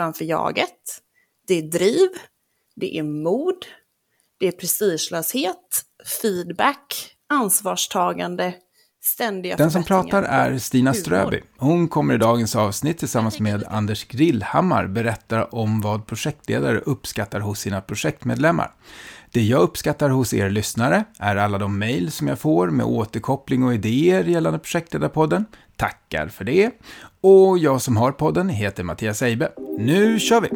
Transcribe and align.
framför 0.00 0.24
jaget. 0.24 1.00
Det 1.46 1.54
är 1.58 1.62
driv, 1.62 2.08
det 2.76 2.98
är 2.98 3.02
mod, 3.02 3.66
det 4.38 4.46
är 4.46 4.52
prestigelöshet, 4.52 5.84
feedback, 6.22 7.16
ansvarstagande, 7.28 8.54
ständiga 9.02 9.56
Den 9.56 9.70
som 9.70 9.84
pratar 9.84 10.22
är 10.22 10.58
Stina 10.58 10.94
Ströby. 10.94 11.42
Hon 11.58 11.88
kommer 11.88 12.14
i 12.14 12.18
dagens 12.18 12.56
avsnitt 12.56 12.98
tillsammans 12.98 13.40
med 13.40 13.64
Anders 13.68 14.04
Grillhammar 14.04 14.86
berätta 14.86 15.44
om 15.44 15.80
vad 15.80 16.06
projektledare 16.06 16.78
uppskattar 16.78 17.40
hos 17.40 17.60
sina 17.60 17.80
projektmedlemmar. 17.80 18.74
Det 19.32 19.42
jag 19.42 19.60
uppskattar 19.60 20.08
hos 20.10 20.34
er 20.34 20.50
lyssnare 20.50 21.04
är 21.18 21.36
alla 21.36 21.58
de 21.58 21.78
mejl 21.78 22.12
som 22.12 22.28
jag 22.28 22.38
får 22.38 22.70
med 22.70 22.86
återkoppling 22.86 23.64
och 23.64 23.74
idéer 23.74 24.24
gällande 24.24 24.58
projektledarpodden. 24.58 25.46
Tackar 25.76 26.28
för 26.28 26.44
det. 26.44 26.70
Och 27.20 27.58
jag 27.58 27.82
som 27.82 27.96
har 27.96 28.12
podden 28.12 28.48
heter 28.48 28.84
Mattias 28.84 29.22
Eibe. 29.22 29.52
Nu 29.78 30.18
kör 30.18 30.40
vi! 30.40 30.48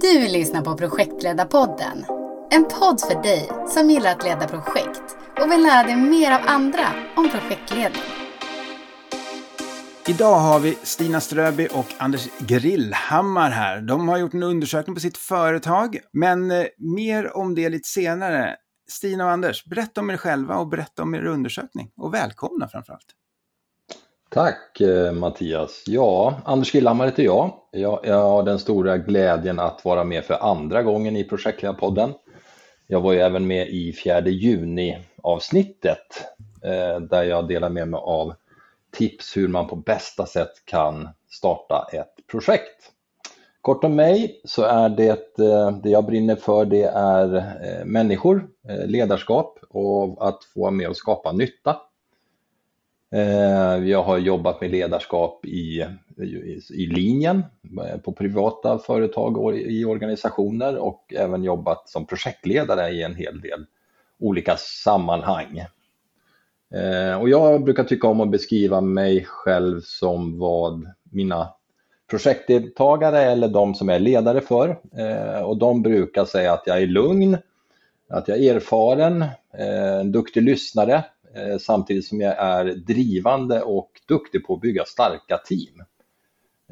Du 0.00 0.28
lyssnar 0.28 0.62
på 0.62 0.76
Projektledarpodden. 0.76 2.04
En 2.50 2.64
podd 2.64 3.00
för 3.00 3.22
dig 3.22 3.50
som 3.68 3.90
gillar 3.90 4.12
att 4.12 4.24
leda 4.24 4.48
projekt 4.48 5.16
och 5.42 5.52
vill 5.52 5.62
lära 5.62 5.86
dig 5.86 5.96
mer 5.96 6.32
av 6.32 6.40
andra 6.46 6.86
om 7.16 7.30
projektledning. 7.30 8.19
Idag 10.10 10.38
har 10.38 10.60
vi 10.60 10.78
Stina 10.82 11.20
Ströby 11.20 11.68
och 11.74 11.86
Anders 11.98 12.28
Grillhammar 12.38 13.50
här. 13.50 13.80
De 13.80 14.08
har 14.08 14.18
gjort 14.18 14.34
en 14.34 14.42
undersökning 14.42 14.94
på 14.94 15.00
sitt 15.00 15.16
företag, 15.16 15.98
men 16.12 16.50
eh, 16.50 16.64
mer 16.78 17.36
om 17.36 17.54
det 17.54 17.68
lite 17.68 17.88
senare. 17.88 18.56
Stina 18.88 19.24
och 19.24 19.30
Anders, 19.30 19.64
berätta 19.64 20.00
om 20.00 20.10
er 20.10 20.16
själva 20.16 20.56
och 20.56 20.68
berätta 20.68 21.02
om 21.02 21.14
er 21.14 21.24
undersökning. 21.24 21.90
Och 21.96 22.14
välkomna 22.14 22.68
framförallt. 22.68 23.06
Tack 24.30 24.80
eh, 24.80 25.12
Mattias. 25.12 25.84
Ja, 25.86 26.40
Anders 26.44 26.72
Grillhammar 26.72 27.06
heter 27.06 27.22
jag. 27.22 27.52
jag. 27.72 28.00
Jag 28.04 28.22
har 28.22 28.42
den 28.42 28.58
stora 28.58 28.98
glädjen 28.98 29.58
att 29.58 29.84
vara 29.84 30.04
med 30.04 30.24
för 30.24 30.34
andra 30.34 30.82
gången 30.82 31.16
i 31.16 31.24
Projektledarpodden. 31.24 32.12
Jag 32.86 33.00
var 33.00 33.12
ju 33.12 33.18
även 33.18 33.46
med 33.46 33.68
i 33.68 33.92
fjärde 33.92 34.30
juni 34.30 34.98
avsnittet 35.22 36.24
eh, 36.64 37.00
där 37.00 37.22
jag 37.22 37.48
delar 37.48 37.68
med 37.68 37.88
mig 37.88 38.00
av 38.04 38.34
tips 38.90 39.36
hur 39.36 39.48
man 39.48 39.68
på 39.68 39.76
bästa 39.76 40.26
sätt 40.26 40.64
kan 40.64 41.08
starta 41.28 41.86
ett 41.92 42.26
projekt. 42.30 42.92
Kort 43.60 43.84
om 43.84 43.96
mig 43.96 44.40
så 44.44 44.62
är 44.62 44.88
det, 44.88 45.38
eh, 45.38 45.70
det 45.82 45.90
jag 45.90 46.06
brinner 46.06 46.36
för 46.36 46.64
det 46.64 46.84
är 46.94 47.36
eh, 47.36 47.84
människor, 47.84 48.48
eh, 48.68 48.86
ledarskap 48.86 49.58
och 49.70 50.28
att 50.28 50.44
få 50.44 50.60
vara 50.60 50.70
med 50.70 50.88
och 50.88 50.96
skapa 50.96 51.32
nytta. 51.32 51.76
Jag 53.84 54.02
har 54.02 54.18
jobbat 54.18 54.60
med 54.60 54.70
ledarskap 54.70 55.44
i, 55.44 55.86
i 56.70 56.86
linjen 56.86 57.44
på 58.04 58.12
privata 58.12 58.78
företag 58.78 59.38
och 59.38 59.56
i 59.56 59.84
organisationer 59.84 60.76
och 60.76 61.14
även 61.16 61.44
jobbat 61.44 61.88
som 61.88 62.06
projektledare 62.06 62.90
i 62.90 63.02
en 63.02 63.14
hel 63.14 63.40
del 63.40 63.66
olika 64.18 64.56
sammanhang. 64.56 65.64
Eh, 66.74 67.20
och 67.20 67.28
jag 67.28 67.64
brukar 67.64 67.84
tycka 67.84 68.08
om 68.08 68.20
att 68.20 68.30
beskriva 68.30 68.80
mig 68.80 69.24
själv 69.24 69.80
som 69.80 70.38
vad 70.38 70.90
mina 71.12 71.48
projektdeltagare 72.10 73.20
eller 73.20 73.48
de 73.48 73.74
som 73.74 73.88
jag 73.88 73.96
är 73.96 74.00
ledare 74.00 74.40
för. 74.40 74.80
Eh, 74.96 75.42
och 75.42 75.56
de 75.56 75.82
brukar 75.82 76.24
säga 76.24 76.52
att 76.52 76.62
jag 76.66 76.82
är 76.82 76.86
lugn, 76.86 77.36
att 78.08 78.28
jag 78.28 78.38
är 78.38 78.54
erfaren, 78.54 79.22
eh, 79.58 80.00
en 80.00 80.12
duktig 80.12 80.42
lyssnare 80.42 81.04
eh, 81.34 81.58
samtidigt 81.60 82.06
som 82.06 82.20
jag 82.20 82.38
är 82.38 82.64
drivande 82.64 83.62
och 83.62 83.90
duktig 84.08 84.46
på 84.46 84.54
att 84.54 84.60
bygga 84.60 84.84
starka 84.84 85.38
team. 85.38 85.82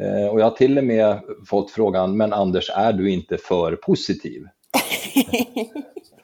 Eh, 0.00 0.26
och 0.26 0.40
jag 0.40 0.44
har 0.44 0.56
till 0.56 0.78
och 0.78 0.84
med 0.84 1.20
fått 1.46 1.70
frågan, 1.70 2.16
men 2.16 2.32
Anders, 2.32 2.70
är 2.74 2.92
du 2.92 3.10
inte 3.10 3.38
för 3.38 3.76
positiv? 3.76 4.42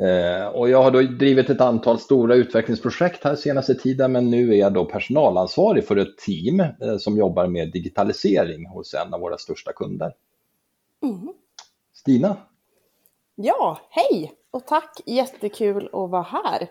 Eh, 0.00 0.46
och 0.46 0.70
jag 0.70 0.82
har 0.82 0.90
då 0.90 1.02
drivit 1.02 1.50
ett 1.50 1.60
antal 1.60 1.98
stora 1.98 2.34
utvecklingsprojekt 2.34 3.24
här 3.24 3.36
senaste 3.36 3.74
tiden 3.74 4.12
men 4.12 4.30
nu 4.30 4.54
är 4.54 4.58
jag 4.58 4.72
då 4.72 4.84
personalansvarig 4.84 5.86
för 5.86 5.96
ett 5.96 6.18
team 6.18 6.60
eh, 6.60 6.96
som 6.98 7.16
jobbar 7.16 7.46
med 7.46 7.72
digitalisering 7.72 8.66
hos 8.66 8.94
en 8.94 9.14
av 9.14 9.20
våra 9.20 9.38
största 9.38 9.72
kunder. 9.72 10.14
Mm. 11.02 11.28
Stina? 11.94 12.36
Ja, 13.34 13.78
hej 13.90 14.32
och 14.50 14.66
tack! 14.66 15.00
Jättekul 15.06 15.86
att 15.86 16.10
vara 16.10 16.22
här. 16.22 16.68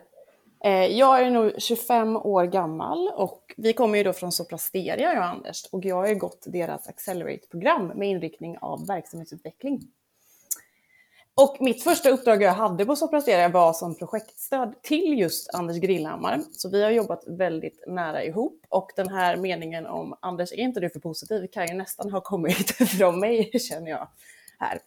Eh, 0.64 0.98
jag 0.98 1.22
är 1.22 1.32
nog 1.32 1.52
25 1.58 2.16
år 2.16 2.46
gammal 2.46 3.08
och 3.08 3.54
vi 3.58 3.74
kommer 3.74 3.98
ju 3.98 4.04
då 4.04 4.14
från 4.14 4.32
Soprasteria, 4.32 5.00
jag 5.00 5.18
och 5.18 5.26
Anders, 5.26 5.66
och 5.72 5.86
jag 5.86 5.96
har 5.96 6.14
gått 6.14 6.46
deras 6.46 6.88
Accelerate-program 6.88 7.88
med 7.88 8.10
inriktning 8.10 8.58
av 8.62 8.88
verksamhetsutveckling. 8.88 9.82
Och 11.36 11.58
mitt 11.60 11.84
första 11.84 12.10
uppdrag 12.10 12.42
jag 12.42 12.54
hade 12.54 12.86
på 12.86 12.96
Soprasteria 12.96 13.50
var 13.50 13.74
som 13.74 13.96
projektstöd 13.96 14.76
till 14.82 15.20
just 15.20 15.54
Anders 15.54 15.78
Grillhammar. 15.78 16.42
Så 16.52 16.70
vi 16.70 16.84
har 16.84 16.92
jobbat 16.92 17.24
väldigt 17.28 17.84
nära 17.88 18.24
ihop 18.24 18.66
och 18.70 18.92
den 18.96 19.10
här 19.10 19.38
meningen 19.38 19.86
om 19.86 20.18
Anders, 20.22 20.52
är 20.52 20.58
inte 20.58 20.80
du 20.80 20.90
för 20.90 21.00
positiv, 21.00 21.48
kan 21.48 21.68
ju 21.68 21.74
nästan 21.74 22.12
ha 22.12 22.22
kommit 22.22 22.72
från 22.98 23.20
mig, 23.20 23.60
känner 23.60 23.92
jag 23.92 24.08
här. 24.60 24.80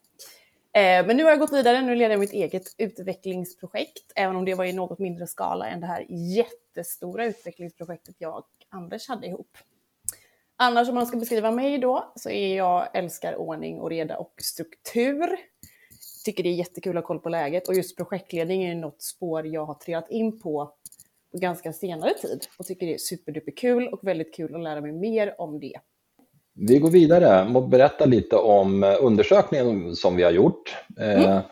Eh, 0.72 1.06
men 1.06 1.16
nu 1.16 1.24
har 1.24 1.30
jag 1.30 1.40
gått 1.40 1.52
vidare, 1.52 1.82
nu 1.82 1.94
leder 1.94 2.10
jag 2.10 2.20
mitt 2.20 2.32
eget 2.32 2.74
utvecklingsprojekt, 2.78 4.12
även 4.16 4.36
om 4.36 4.44
det 4.44 4.54
var 4.54 4.64
i 4.64 4.72
något 4.72 4.98
mindre 4.98 5.26
skala 5.26 5.66
än 5.66 5.80
det 5.80 5.86
här 5.86 6.06
jättestora 6.08 7.26
utvecklingsprojektet 7.26 8.14
jag 8.18 8.38
och 8.38 8.48
Anders 8.68 9.08
hade 9.08 9.26
ihop. 9.26 9.58
Annars 10.56 10.88
om 10.88 10.94
man 10.94 11.06
ska 11.06 11.16
beskriva 11.16 11.50
mig 11.50 11.78
då, 11.78 12.12
så 12.16 12.30
är 12.30 12.56
jag 12.56 12.96
älskar 12.96 13.36
ordning 13.36 13.80
och 13.80 13.90
reda 13.90 14.16
och 14.16 14.34
struktur 14.38 15.36
tycker 16.24 16.42
det 16.42 16.48
är 16.48 16.54
jättekul 16.54 16.96
att 16.96 17.02
ha 17.04 17.06
koll 17.06 17.18
på 17.18 17.28
läget 17.28 17.68
och 17.68 17.74
just 17.74 17.96
projektledning 17.96 18.64
är 18.64 18.74
något 18.74 19.02
spår 19.02 19.46
jag 19.46 19.66
har 19.66 19.74
trillat 19.74 20.10
in 20.10 20.40
på 20.40 20.74
på 21.34 21.38
ganska 21.38 21.72
senare 21.72 22.14
tid 22.14 22.46
och 22.58 22.66
tycker 22.66 22.86
det 22.86 22.94
är 22.94 22.98
superduperkul 22.98 23.88
och 23.88 23.98
väldigt 24.02 24.34
kul 24.34 24.54
att 24.54 24.62
lära 24.62 24.80
mig 24.80 24.92
mer 24.92 25.40
om 25.40 25.60
det. 25.60 25.78
Vi 26.54 26.78
går 26.78 26.90
vidare 26.90 27.54
och 27.54 27.68
berättar 27.68 28.06
lite 28.06 28.36
om 28.36 28.84
eh, 28.84 28.96
undersökningen 29.00 29.96
som 29.96 30.16
vi 30.16 30.22
har 30.22 30.30
gjort. 30.30 30.76
Eh, 31.00 31.24
mm. 31.24 31.42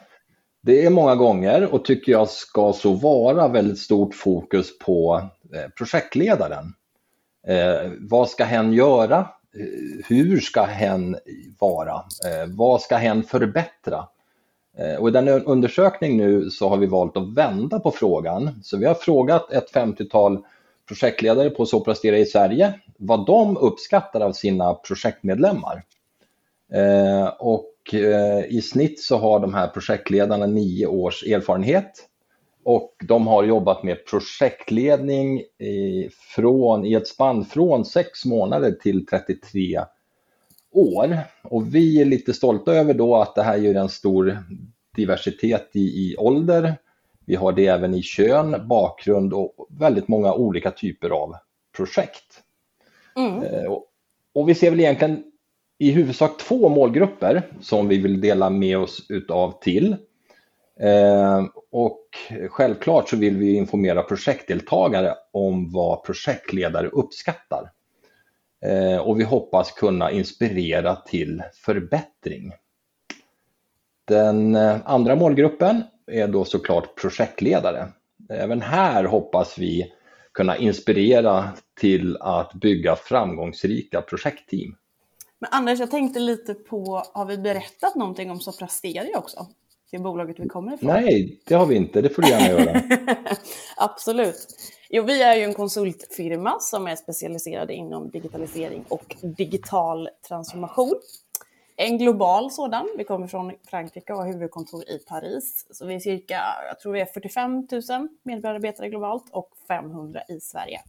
Det 0.63 0.87
är 0.87 0.91
många 0.91 1.15
gånger 1.15 1.75
och 1.75 1.85
tycker 1.85 2.13
jag 2.13 2.29
ska 2.29 2.73
så 2.73 2.93
vara 2.93 3.49
väldigt 3.49 3.79
stort 3.79 4.15
fokus 4.15 4.79
på 4.79 5.31
eh, 5.55 5.71
projektledaren. 5.79 6.65
Vad 8.01 8.29
ska 8.29 8.45
hen 8.45 8.73
göra? 8.73 9.29
Hur 10.09 10.41
ska 10.41 10.63
hen 10.63 11.17
vara? 11.59 12.05
Vad 12.57 12.81
ska 12.81 12.97
hen 12.97 13.23
förbättra? 13.23 14.09
Eh, 14.79 14.95
och 14.95 15.09
I 15.09 15.13
den 15.13 15.29
undersökning 15.29 16.17
nu 16.17 16.51
så 16.51 16.69
har 16.69 16.77
vi 16.77 16.87
valt 16.87 17.17
att 17.17 17.35
vända 17.37 17.81
på 17.81 17.91
frågan. 17.91 18.61
Så 18.63 18.77
vi 18.77 18.87
har 18.87 18.95
frågat 18.95 19.53
ett 19.53 19.73
50-tal 19.73 20.45
projektledare 20.89 21.51
på 21.51 21.67
Soprastera 21.67 22.19
i 22.19 22.27
Sverige 22.27 22.75
vad 22.97 23.27
de 23.27 23.57
uppskattar 23.57 24.21
av 24.21 24.33
sina 24.33 24.75
projektmedlemmar. 24.75 25.85
Eh, 26.73 27.27
och 27.27 27.75
eh, 27.93 28.45
i 28.49 28.63
snitt 28.63 29.03
så 29.03 29.17
har 29.17 29.41
de 29.41 29.55
här 29.55 29.69
projektledarna 29.69 30.47
nio 30.47 30.87
års 30.87 31.23
erfarenhet 31.23 32.09
och 32.65 32.95
de 33.09 33.27
har 33.27 33.45
jobbat 33.45 33.83
med 33.83 34.07
projektledning 34.07 35.39
i, 35.41 36.09
från, 36.35 36.87
i 36.87 36.95
ett 36.95 37.09
spann 37.09 37.45
från 37.45 37.85
sex 37.85 38.25
månader 38.25 38.73
till 38.73 39.07
33 39.07 39.81
år. 40.73 41.19
Och 41.43 41.75
vi 41.75 42.01
är 42.01 42.05
lite 42.05 42.33
stolta 42.35 42.73
över 42.73 42.95
då 42.95 43.17
att 43.17 43.35
det 43.35 43.43
här 43.43 43.65
är 43.65 43.75
en 43.75 43.89
stor 43.89 44.39
diversitet 44.97 45.71
i, 45.73 45.81
i 45.81 46.17
ålder. 46.19 46.75
Vi 47.27 47.35
har 47.35 47.53
det 47.53 47.67
även 47.67 47.95
i 47.95 48.03
kön, 48.03 48.69
bakgrund 48.69 49.33
och 49.33 49.67
väldigt 49.71 50.09
många 50.09 50.35
olika 50.35 50.71
typer 50.71 51.11
av 51.11 51.35
projekt. 51.77 52.43
Mm. 53.17 53.43
Eh, 53.43 53.65
och, 53.65 53.87
och, 54.35 54.49
vi 54.49 54.55
ser 54.55 54.71
väl 54.71 54.81
egentligen 54.81 55.25
i 55.79 55.91
huvudsak 55.91 56.39
två 56.39 56.69
målgrupper 56.69 57.43
som 57.61 57.89
vi 57.89 57.99
vill 57.99 58.21
dela 58.21 58.51
med 58.51 58.79
oss 58.79 59.07
utav 59.09 59.61
till. 59.61 59.97
Eh, 60.81 61.45
och 61.71 62.07
självklart 62.49 63.09
så 63.09 63.17
vill 63.17 63.37
vi 63.37 63.55
informera 63.55 64.03
projektdeltagare 64.03 65.15
om 65.33 65.73
vad 65.73 66.05
projektledare 66.05 66.89
uppskattar. 66.89 67.71
Eh, 68.63 68.99
och 68.99 69.21
vi 69.21 69.25
hoppas 69.25 69.73
kunna 69.73 70.11
inspirera 70.11 70.97
till 70.97 71.43
förbättring. 71.55 72.53
Den 74.05 74.55
eh, 74.55 74.77
andra 74.85 75.17
målgruppen 75.17 75.83
är 76.07 76.29
då 76.29 76.45
såklart 76.45 76.95
projektledare. 76.95 77.89
Även 78.29 78.63
här 78.63 79.05
hoppas 79.05 79.59
vi 79.59 79.93
kunna 80.33 80.57
inspirera 80.57 81.49
till 81.81 82.17
att 82.21 82.55
bygga 82.55 82.97
framgångsrika 82.97 84.03
projektteam. 84.03 84.77
Men 85.39 85.49
Anders, 85.53 85.81
jag 85.81 85.91
tänkte 85.91 86.21
lite 86.21 86.55
på, 86.55 87.03
har 87.15 87.25
vi 87.25 87.39
berättat 87.39 87.95
någonting 87.97 88.31
om 88.31 88.41
Soprasteria 88.41 89.19
också? 89.19 89.47
Det 89.91 89.99
bolaget 89.99 90.41
vi 90.41 90.49
kommer 90.49 90.75
ifrån? 90.75 90.89
Nej, 90.89 91.41
det 91.45 91.55
har 91.55 91.67
vi 91.67 91.77
inte. 91.77 92.01
Det 92.01 92.09
får 92.09 92.23
du 92.23 92.29
gärna 92.29 92.49
göra. 92.49 92.83
Absolut. 93.77 94.47
Jo, 94.95 95.03
vi 95.03 95.23
är 95.23 95.37
ju 95.37 95.43
en 95.43 95.55
konsultfirma 95.55 96.61
som 96.61 96.87
är 96.87 96.97
specialiserade 96.97 97.75
inom 97.75 98.11
digitalisering 98.11 98.85
och 98.89 99.17
digital 99.23 100.09
transformation. 100.29 101.01
en 101.77 101.99
global 101.99 102.51
sådan. 102.51 102.89
Vi 102.99 103.05
kommer 103.05 103.27
från 103.27 103.53
Frankrike 103.67 104.13
och 104.13 104.19
har 104.19 104.27
huvudkontor 104.27 104.89
i 104.89 104.99
Paris. 104.99 105.67
Så 105.71 105.87
vi 105.87 105.95
är 105.95 105.99
cirka, 106.01 106.41
jag 106.69 106.81
tror 106.81 106.93
vi 106.93 107.01
är 107.01 107.07
45 107.07 107.69
000 107.89 108.09
medarbetare 108.23 108.89
globalt 108.89 109.25
och 109.31 109.51
500 109.69 110.23
i 110.29 110.41
Sverige. 110.41 110.81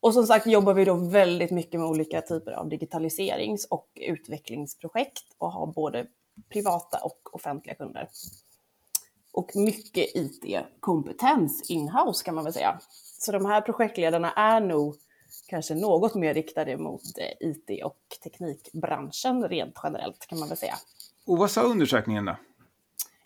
Och 0.00 0.14
som 0.14 0.26
sagt 0.26 0.46
jobbar 0.46 0.74
vi 0.74 0.84
då 0.84 0.94
väldigt 0.94 1.50
mycket 1.50 1.80
med 1.80 1.88
olika 1.88 2.20
typer 2.20 2.52
av 2.52 2.68
digitaliserings 2.68 3.64
och 3.64 3.88
utvecklingsprojekt 3.94 5.24
och 5.38 5.52
har 5.52 5.66
både 5.66 6.06
privata 6.48 6.98
och 6.98 7.34
offentliga 7.34 7.74
kunder. 7.74 8.08
Och 9.32 9.50
mycket 9.54 10.06
IT-kompetens 10.14 11.70
inhouse 11.70 12.24
kan 12.24 12.34
man 12.34 12.44
väl 12.44 12.52
säga. 12.52 12.80
Så 13.18 13.32
de 13.32 13.46
här 13.46 13.60
projektledarna 13.60 14.32
är 14.32 14.60
nog 14.60 14.96
kanske 15.46 15.74
något 15.74 16.14
mer 16.14 16.34
riktade 16.34 16.76
mot 16.76 17.02
eh, 17.18 17.48
IT 17.48 17.84
och 17.84 17.98
teknikbranschen 18.22 19.48
rent 19.48 19.74
generellt 19.82 20.26
kan 20.26 20.38
man 20.38 20.48
väl 20.48 20.58
säga. 20.58 20.74
Och 21.26 21.38
vad 21.38 21.50
sa 21.50 21.62
undersökningen 21.62 22.24
då? 22.24 22.36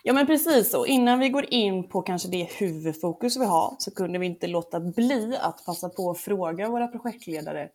Ja 0.03 0.13
men 0.13 0.27
precis 0.27 0.71
så. 0.71 0.87
Innan 0.87 1.19
vi 1.19 1.29
går 1.29 1.55
in 1.55 1.89
på 1.89 2.03
kanske 2.03 2.29
det 2.29 2.49
huvudfokus 2.59 3.37
vi 3.37 3.45
har 3.45 3.77
så 3.79 3.91
kunde 3.91 4.19
vi 4.19 4.27
inte 4.27 4.47
låta 4.47 4.81
bli 4.81 5.37
att 5.41 5.65
passa 5.67 5.89
på 5.89 6.11
att 6.11 6.19
fråga 6.19 6.69
våra 6.69 6.89
projektledare 6.89 7.69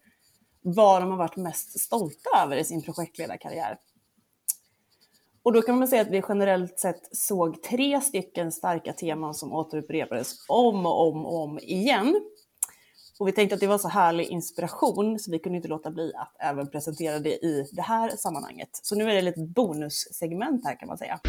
vad 0.61 1.01
de 1.01 1.11
har 1.11 1.17
varit 1.17 1.35
mest 1.35 1.79
stolta 1.79 2.29
över 2.43 2.57
i 2.57 2.63
sin 2.63 2.81
projektledarkarriär. 2.81 3.77
Och 5.47 5.53
då 5.53 5.61
kan 5.61 5.79
man 5.79 5.87
säga 5.87 6.01
att 6.01 6.07
vi 6.07 6.23
generellt 6.29 6.79
sett 6.79 7.17
såg 7.17 7.63
tre 7.63 8.01
stycken 8.01 8.51
starka 8.51 8.93
teman 8.93 9.33
som 9.33 9.53
återupprepades 9.53 10.33
om 10.47 10.85
och 10.85 11.07
om 11.07 11.25
och 11.25 11.43
om 11.43 11.59
igen. 11.59 12.21
Och 13.19 13.27
vi 13.27 13.31
tänkte 13.31 13.53
att 13.53 13.59
det 13.59 13.67
var 13.67 13.77
så 13.77 13.87
härlig 13.87 14.25
inspiration 14.25 15.19
så 15.19 15.31
vi 15.31 15.39
kunde 15.39 15.57
inte 15.57 15.67
låta 15.67 15.91
bli 15.91 16.13
att 16.15 16.35
även 16.39 16.71
presentera 16.71 17.19
det 17.19 17.45
i 17.45 17.69
det 17.71 17.81
här 17.81 18.09
sammanhanget. 18.09 18.69
Så 18.71 18.95
nu 18.95 19.09
är 19.09 19.15
det 19.15 19.21
lite 19.21 19.39
bonussegment 19.41 20.65
här 20.65 20.79
kan 20.79 20.87
man 20.87 20.97
säga. 20.97 21.19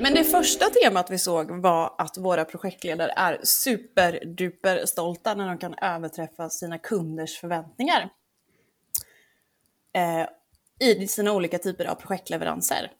Men 0.00 0.14
det 0.14 0.24
första 0.24 0.66
temat 0.70 1.10
vi 1.10 1.18
såg 1.18 1.50
var 1.62 1.94
att 1.98 2.18
våra 2.18 2.44
projektledare 2.44 3.12
är 3.16 3.40
superduper 3.42 4.86
stolta 4.86 5.34
när 5.34 5.48
de 5.48 5.58
kan 5.58 5.74
överträffa 5.82 6.48
sina 6.48 6.78
kunders 6.78 7.40
förväntningar. 7.40 8.10
Eh, 9.94 10.26
i 10.80 11.06
sina 11.06 11.32
olika 11.32 11.58
typer 11.58 11.84
av 11.84 11.94
projektleveranser. 11.94 12.92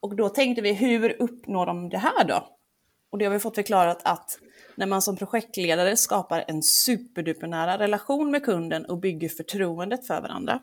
Och 0.00 0.16
då 0.16 0.28
tänkte 0.28 0.62
vi, 0.62 0.72
hur 0.72 1.22
uppnår 1.22 1.66
de 1.66 1.88
det 1.88 1.98
här 1.98 2.24
då? 2.24 2.48
Och 3.10 3.18
det 3.18 3.24
har 3.24 3.32
vi 3.32 3.38
fått 3.38 3.54
förklarat 3.54 4.00
att 4.04 4.38
när 4.76 4.86
man 4.86 5.02
som 5.02 5.16
projektledare 5.16 5.96
skapar 5.96 6.44
en 6.48 6.62
superdupernära 6.62 7.78
relation 7.78 8.30
med 8.30 8.44
kunden 8.44 8.84
och 8.84 8.98
bygger 8.98 9.28
förtroendet 9.28 10.06
för 10.06 10.20
varandra. 10.20 10.62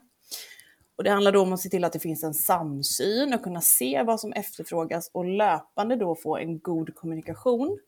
Och 0.96 1.04
det 1.04 1.10
handlar 1.10 1.32
då 1.32 1.42
om 1.42 1.52
att 1.52 1.60
se 1.60 1.68
till 1.68 1.84
att 1.84 1.92
det 1.92 1.98
finns 1.98 2.24
en 2.24 2.34
samsyn 2.34 3.34
och 3.34 3.42
kunna 3.42 3.60
se 3.60 4.02
vad 4.02 4.20
som 4.20 4.32
efterfrågas 4.32 5.10
och 5.12 5.24
löpande 5.24 5.96
då 5.96 6.14
få 6.14 6.36
en 6.36 6.58
god 6.58 6.94
kommunikation 6.94 7.78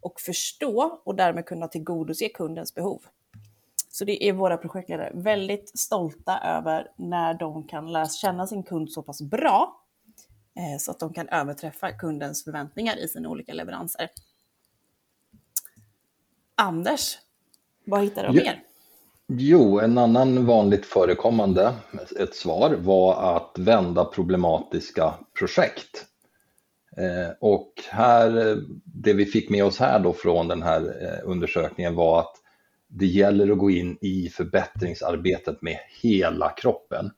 och 0.00 0.20
förstå 0.20 1.00
och 1.04 1.14
därmed 1.14 1.46
kunna 1.46 1.68
tillgodose 1.68 2.28
kundens 2.28 2.74
behov. 2.74 3.02
Så 3.92 4.04
det 4.04 4.24
är 4.28 4.32
våra 4.32 4.56
projektledare 4.56 5.12
väldigt 5.14 5.78
stolta 5.78 6.40
över 6.40 6.90
när 6.96 7.34
de 7.34 7.68
kan 7.68 7.92
lära 7.92 8.08
känna 8.08 8.46
sin 8.46 8.62
kund 8.62 8.92
så 8.92 9.02
pass 9.02 9.22
bra 9.22 9.80
eh, 10.56 10.78
så 10.78 10.90
att 10.90 10.98
de 10.98 11.12
kan 11.12 11.28
överträffa 11.28 11.92
kundens 11.92 12.44
förväntningar 12.44 12.98
i 13.04 13.08
sina 13.08 13.28
olika 13.28 13.52
leveranser. 13.54 14.08
Anders, 16.54 17.18
vad 17.84 18.02
hittar 18.02 18.28
du 18.28 18.32
mer? 18.32 18.62
Jo, 19.26 19.80
en 19.80 19.98
annan 19.98 20.46
vanligt 20.46 20.86
förekommande 20.86 21.74
ett 22.18 22.34
svar 22.34 22.70
var 22.70 23.36
att 23.36 23.58
vända 23.58 24.04
problematiska 24.04 25.14
projekt. 25.38 26.06
Eh, 26.96 27.34
och 27.40 27.72
här, 27.90 28.56
det 28.84 29.12
vi 29.12 29.26
fick 29.26 29.50
med 29.50 29.64
oss 29.64 29.78
här 29.78 29.98
då 29.98 30.12
från 30.12 30.48
den 30.48 30.62
här 30.62 30.80
eh, 30.80 31.30
undersökningen 31.30 31.94
var 31.94 32.20
att 32.20 32.39
det 32.90 33.06
gäller 33.06 33.52
att 33.52 33.58
gå 33.58 33.70
in 33.70 33.98
i 34.00 34.28
förbättringsarbetet 34.28 35.62
med 35.62 35.78
hela 36.02 36.48
kroppen 36.48 37.10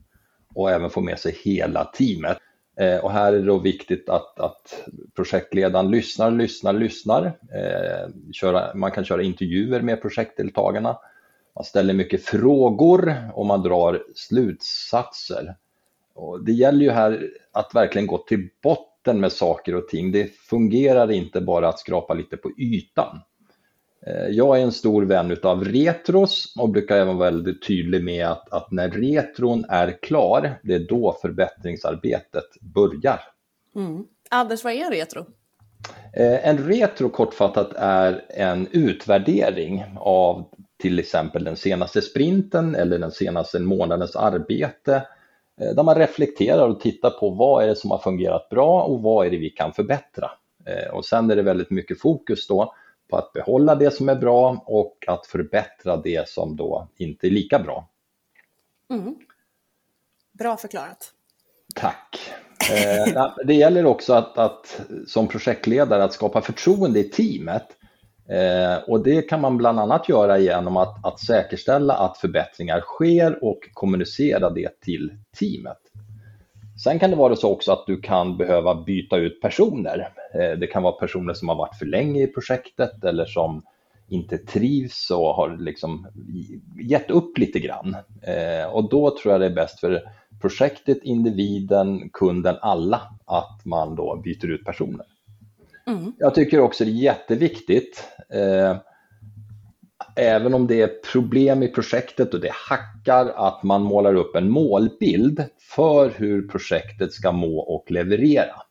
och 0.54 0.70
även 0.70 0.90
få 0.90 1.00
med 1.00 1.18
sig 1.18 1.38
hela 1.44 1.84
teamet. 1.84 2.38
Eh, 2.80 2.96
och 2.96 3.12
här 3.12 3.32
är 3.32 3.38
det 3.38 3.46
då 3.46 3.58
viktigt 3.58 4.08
att, 4.08 4.40
att 4.40 4.88
projektledaren 5.14 5.90
lyssnar, 5.90 6.30
lyssnar, 6.30 6.72
lyssnar. 6.72 7.24
Eh, 7.26 8.10
köra, 8.32 8.74
man 8.74 8.90
kan 8.90 9.04
köra 9.04 9.22
intervjuer 9.22 9.80
med 9.80 10.02
projektdeltagarna. 10.02 10.98
Man 11.54 11.64
ställer 11.64 11.94
mycket 11.94 12.24
frågor 12.24 13.16
och 13.34 13.46
man 13.46 13.62
drar 13.62 14.02
slutsatser. 14.14 15.56
Och 16.14 16.44
det 16.44 16.52
gäller 16.52 16.84
ju 16.84 16.90
här 16.90 17.28
att 17.52 17.74
verkligen 17.74 18.06
gå 18.06 18.18
till 18.18 18.48
botten 18.62 19.20
med 19.20 19.32
saker 19.32 19.74
och 19.74 19.88
ting. 19.88 20.12
Det 20.12 20.34
fungerar 20.34 21.10
inte 21.10 21.40
bara 21.40 21.68
att 21.68 21.78
skrapa 21.78 22.14
lite 22.14 22.36
på 22.36 22.50
ytan. 22.58 23.20
Eh, 24.06 24.26
jag 24.26 24.58
är 24.58 24.62
en 24.62 24.72
stor 24.72 25.02
vän 25.02 25.36
av 25.42 25.64
retros 25.64 26.54
och 26.58 26.68
brukar 26.68 26.96
även 26.96 27.16
vara 27.16 27.30
väldigt 27.30 27.66
tydlig 27.66 28.04
med 28.04 28.26
att, 28.26 28.52
att, 28.52 28.70
när 28.70 28.90
retron 28.90 29.64
är 29.68 30.02
klar, 30.02 30.60
det 30.62 30.74
är 30.74 30.86
då 30.88 31.18
förbättringsarbetet 31.22 32.60
börjar. 32.60 33.20
Mm. 33.74 34.04
Anders, 34.30 34.64
vad 34.64 34.72
är 34.72 34.84
en 34.84 34.92
retro? 34.92 35.26
Eh, 36.12 36.48
en 36.48 36.58
retro 36.58 37.08
kortfattat 37.08 37.72
är 37.76 38.24
en 38.28 38.68
utvärdering 38.70 39.84
av 39.96 40.44
till 40.78 40.98
exempel 40.98 41.44
den 41.44 41.56
senaste 41.56 42.02
sprinten 42.02 42.74
eller 42.74 42.98
den 42.98 43.10
senaste 43.10 43.58
månadens 43.60 44.16
arbete 44.16 44.94
eh, 45.60 45.74
där 45.74 45.82
man 45.82 45.94
reflekterar 45.94 46.68
och 46.68 46.80
tittar 46.80 47.10
på 47.10 47.30
vad 47.30 47.64
är 47.64 47.68
det 47.68 47.76
som 47.76 47.90
har 47.90 47.98
fungerat 47.98 48.48
bra 48.48 48.82
och 48.82 49.02
vad 49.02 49.26
är 49.26 49.30
det 49.30 49.38
vi 49.38 49.50
kan 49.50 49.72
förbättra. 49.72 50.30
Och 50.92 51.04
sen 51.04 51.30
är 51.30 51.36
det 51.36 51.42
väldigt 51.42 51.70
mycket 51.70 52.00
fokus 52.00 52.46
då 52.46 52.74
på 53.12 53.18
att 53.18 53.32
behålla 53.32 53.74
det 53.74 53.90
som 53.90 54.08
är 54.08 54.14
bra 54.14 54.64
och 54.66 55.04
att 55.06 55.26
förbättra 55.26 55.96
det 55.96 56.28
som 56.28 56.56
då 56.56 56.88
inte 56.96 57.26
är 57.26 57.30
lika 57.30 57.58
bra. 57.58 57.88
Mm. 58.90 59.14
Bra 60.32 60.56
förklarat. 60.56 61.12
Tack. 61.74 62.32
Eh, 62.72 63.26
det 63.44 63.54
gäller 63.54 63.86
också 63.86 64.12
att, 64.12 64.38
att, 64.38 64.80
som 65.06 65.28
projektledare 65.28 66.04
att 66.04 66.12
skapa 66.12 66.40
förtroende 66.40 67.00
i 67.00 67.04
teamet. 67.04 67.66
Eh, 68.28 68.88
och 68.88 69.02
det 69.02 69.22
kan 69.22 69.40
man 69.40 69.56
bland 69.56 69.80
annat 69.80 70.08
göra 70.08 70.38
genom 70.38 70.76
att, 70.76 71.06
att 71.06 71.20
säkerställa 71.20 71.94
att 71.94 72.18
förbättringar 72.18 72.80
sker 72.80 73.44
och 73.44 73.60
kommunicera 73.72 74.50
det 74.50 74.80
till 74.80 75.12
teamet. 75.38 75.81
Sen 76.84 76.98
kan 76.98 77.10
det 77.10 77.16
vara 77.16 77.36
så 77.36 77.52
också 77.52 77.72
att 77.72 77.86
du 77.86 78.00
kan 78.00 78.36
behöva 78.36 78.74
byta 78.74 79.16
ut 79.16 79.40
personer. 79.40 80.08
Eh, 80.34 80.58
det 80.58 80.66
kan 80.66 80.82
vara 80.82 80.92
personer 80.92 81.34
som 81.34 81.48
har 81.48 81.56
varit 81.56 81.78
för 81.78 81.86
länge 81.86 82.22
i 82.22 82.26
projektet 82.26 83.04
eller 83.04 83.24
som 83.24 83.62
inte 84.08 84.38
trivs 84.38 85.10
och 85.10 85.34
har 85.34 85.56
liksom 85.56 86.06
gett 86.80 87.10
upp 87.10 87.38
lite 87.38 87.58
grann. 87.58 87.96
Eh, 88.22 88.72
och 88.72 88.90
då 88.90 89.16
tror 89.16 89.32
jag 89.32 89.40
det 89.40 89.46
är 89.46 89.54
bäst 89.54 89.80
för 89.80 90.02
projektet, 90.40 90.98
individen, 91.02 92.10
kunden, 92.12 92.56
alla 92.60 93.00
att 93.24 93.64
man 93.64 93.94
då 93.94 94.16
byter 94.24 94.50
ut 94.50 94.64
personer. 94.64 95.06
Mm. 95.86 96.12
Jag 96.18 96.34
tycker 96.34 96.60
också 96.60 96.84
det 96.84 96.90
är 96.90 96.92
jätteviktigt 96.92 98.08
eh, 98.30 98.76
även 100.16 100.54
om 100.54 100.66
det 100.66 100.82
är 100.82 100.90
problem 101.12 101.62
i 101.62 101.68
projektet 101.68 102.34
och 102.34 102.40
det 102.40 102.52
hackar, 102.52 103.26
att 103.26 103.62
man 103.62 103.82
målar 103.82 104.14
upp 104.14 104.36
en 104.36 104.50
målbild 104.50 105.44
för 105.60 106.10
hur 106.16 106.48
projektet 106.48 107.12
ska 107.12 107.32
må 107.32 107.58
och 107.58 107.90
leverera. 107.90 108.62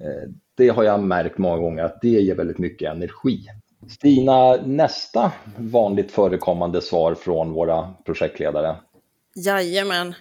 Eh, 0.00 0.30
det 0.56 0.68
har 0.68 0.84
jag 0.84 1.02
märkt 1.02 1.38
många 1.38 1.56
gånger 1.56 1.84
att 1.84 2.00
det 2.00 2.08
ger 2.08 2.34
väldigt 2.34 2.58
mycket 2.58 2.90
energi. 2.90 3.46
Stina, 3.88 4.56
nästa 4.56 5.32
vanligt 5.56 6.12
förekommande 6.12 6.80
svar 6.80 7.14
från 7.14 7.52
våra 7.52 7.94
projektledare? 8.04 8.76
Jajamän. 9.34 10.14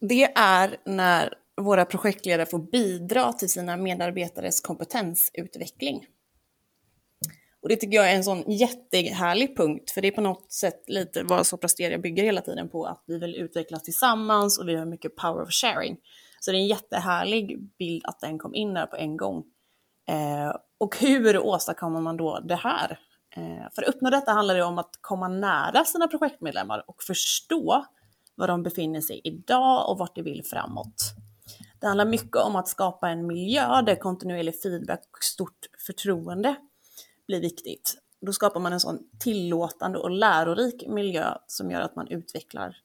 Det 0.00 0.24
är 0.34 0.76
när 0.84 1.34
våra 1.60 1.84
projektledare 1.84 2.46
får 2.46 2.58
bidra 2.58 3.32
till 3.32 3.48
sina 3.48 3.76
medarbetares 3.76 4.60
kompetensutveckling. 4.60 6.06
Och 7.62 7.68
det 7.68 7.76
tycker 7.76 7.96
jag 7.96 8.10
är 8.10 8.16
en 8.16 8.24
sån 8.24 8.44
jättehärlig 8.50 9.56
punkt, 9.56 9.90
för 9.90 10.00
det 10.00 10.08
är 10.08 10.12
på 10.12 10.20
något 10.20 10.52
sätt 10.52 10.84
lite 10.86 11.22
vad 11.22 11.46
Soprasteria 11.46 11.98
bygger 11.98 12.22
hela 12.22 12.40
tiden 12.40 12.68
på, 12.68 12.86
att 12.86 13.04
vi 13.06 13.18
vill 13.18 13.34
utvecklas 13.34 13.82
tillsammans 13.82 14.58
och 14.58 14.68
vi 14.68 14.76
har 14.76 14.84
mycket 14.84 15.16
power 15.16 15.42
of 15.42 15.50
sharing. 15.50 15.96
Så 16.40 16.50
det 16.50 16.56
är 16.56 16.60
en 16.60 16.66
jättehärlig 16.66 17.70
bild 17.78 18.02
att 18.04 18.20
den 18.20 18.38
kom 18.38 18.54
in 18.54 18.74
där 18.74 18.86
på 18.86 18.96
en 18.96 19.16
gång. 19.16 19.44
Eh, 20.08 20.54
och 20.78 20.96
hur 20.96 21.38
åstadkommer 21.38 22.00
man 22.00 22.16
då 22.16 22.40
det 22.40 22.56
här? 22.56 22.98
Eh, 23.36 23.72
för 23.74 23.82
att 23.82 23.88
uppnå 23.88 24.10
detta 24.10 24.32
handlar 24.32 24.54
det 24.54 24.64
om 24.64 24.78
att 24.78 24.90
komma 25.00 25.28
nära 25.28 25.84
sina 25.84 26.08
projektmedlemmar 26.08 26.84
och 26.86 27.02
förstå 27.02 27.84
var 28.34 28.48
de 28.48 28.62
befinner 28.62 29.00
sig 29.00 29.20
idag 29.24 29.90
och 29.90 29.98
vart 29.98 30.14
de 30.14 30.22
vill 30.22 30.44
framåt. 30.44 31.14
Det 31.80 31.86
handlar 31.86 32.04
mycket 32.04 32.36
om 32.36 32.56
att 32.56 32.68
skapa 32.68 33.08
en 33.08 33.26
miljö 33.26 33.82
där 33.82 33.96
kontinuerlig 33.96 34.62
feedback 34.62 35.00
och 35.12 35.24
stort 35.24 35.58
förtroende 35.86 36.56
blir 37.28 37.40
viktigt. 37.40 37.98
Då 38.20 38.32
skapar 38.32 38.60
man 38.60 38.72
en 38.72 38.80
sån 38.80 38.98
tillåtande 39.18 39.98
och 39.98 40.10
lärorik 40.10 40.86
miljö 40.86 41.34
som 41.46 41.70
gör 41.70 41.80
att 41.80 41.96
man 41.96 42.08
utvecklar 42.08 42.76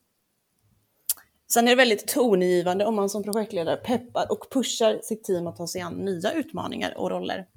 Sen 1.53 1.67
är 1.67 1.71
det 1.71 1.75
väldigt 1.75 2.07
tongivande 2.07 2.85
om 2.85 2.95
man 2.95 3.09
som 3.09 3.23
projektledare 3.23 3.75
peppar 3.75 4.31
och 4.31 4.47
pushar 4.51 4.99
sitt 5.03 5.23
team 5.23 5.47
att 5.47 5.55
ta 5.55 5.67
sig 5.67 5.81
an 5.81 5.93
nya 5.93 6.31
utmaningar 6.31 6.97
och 6.97 7.09
roller. 7.09 7.47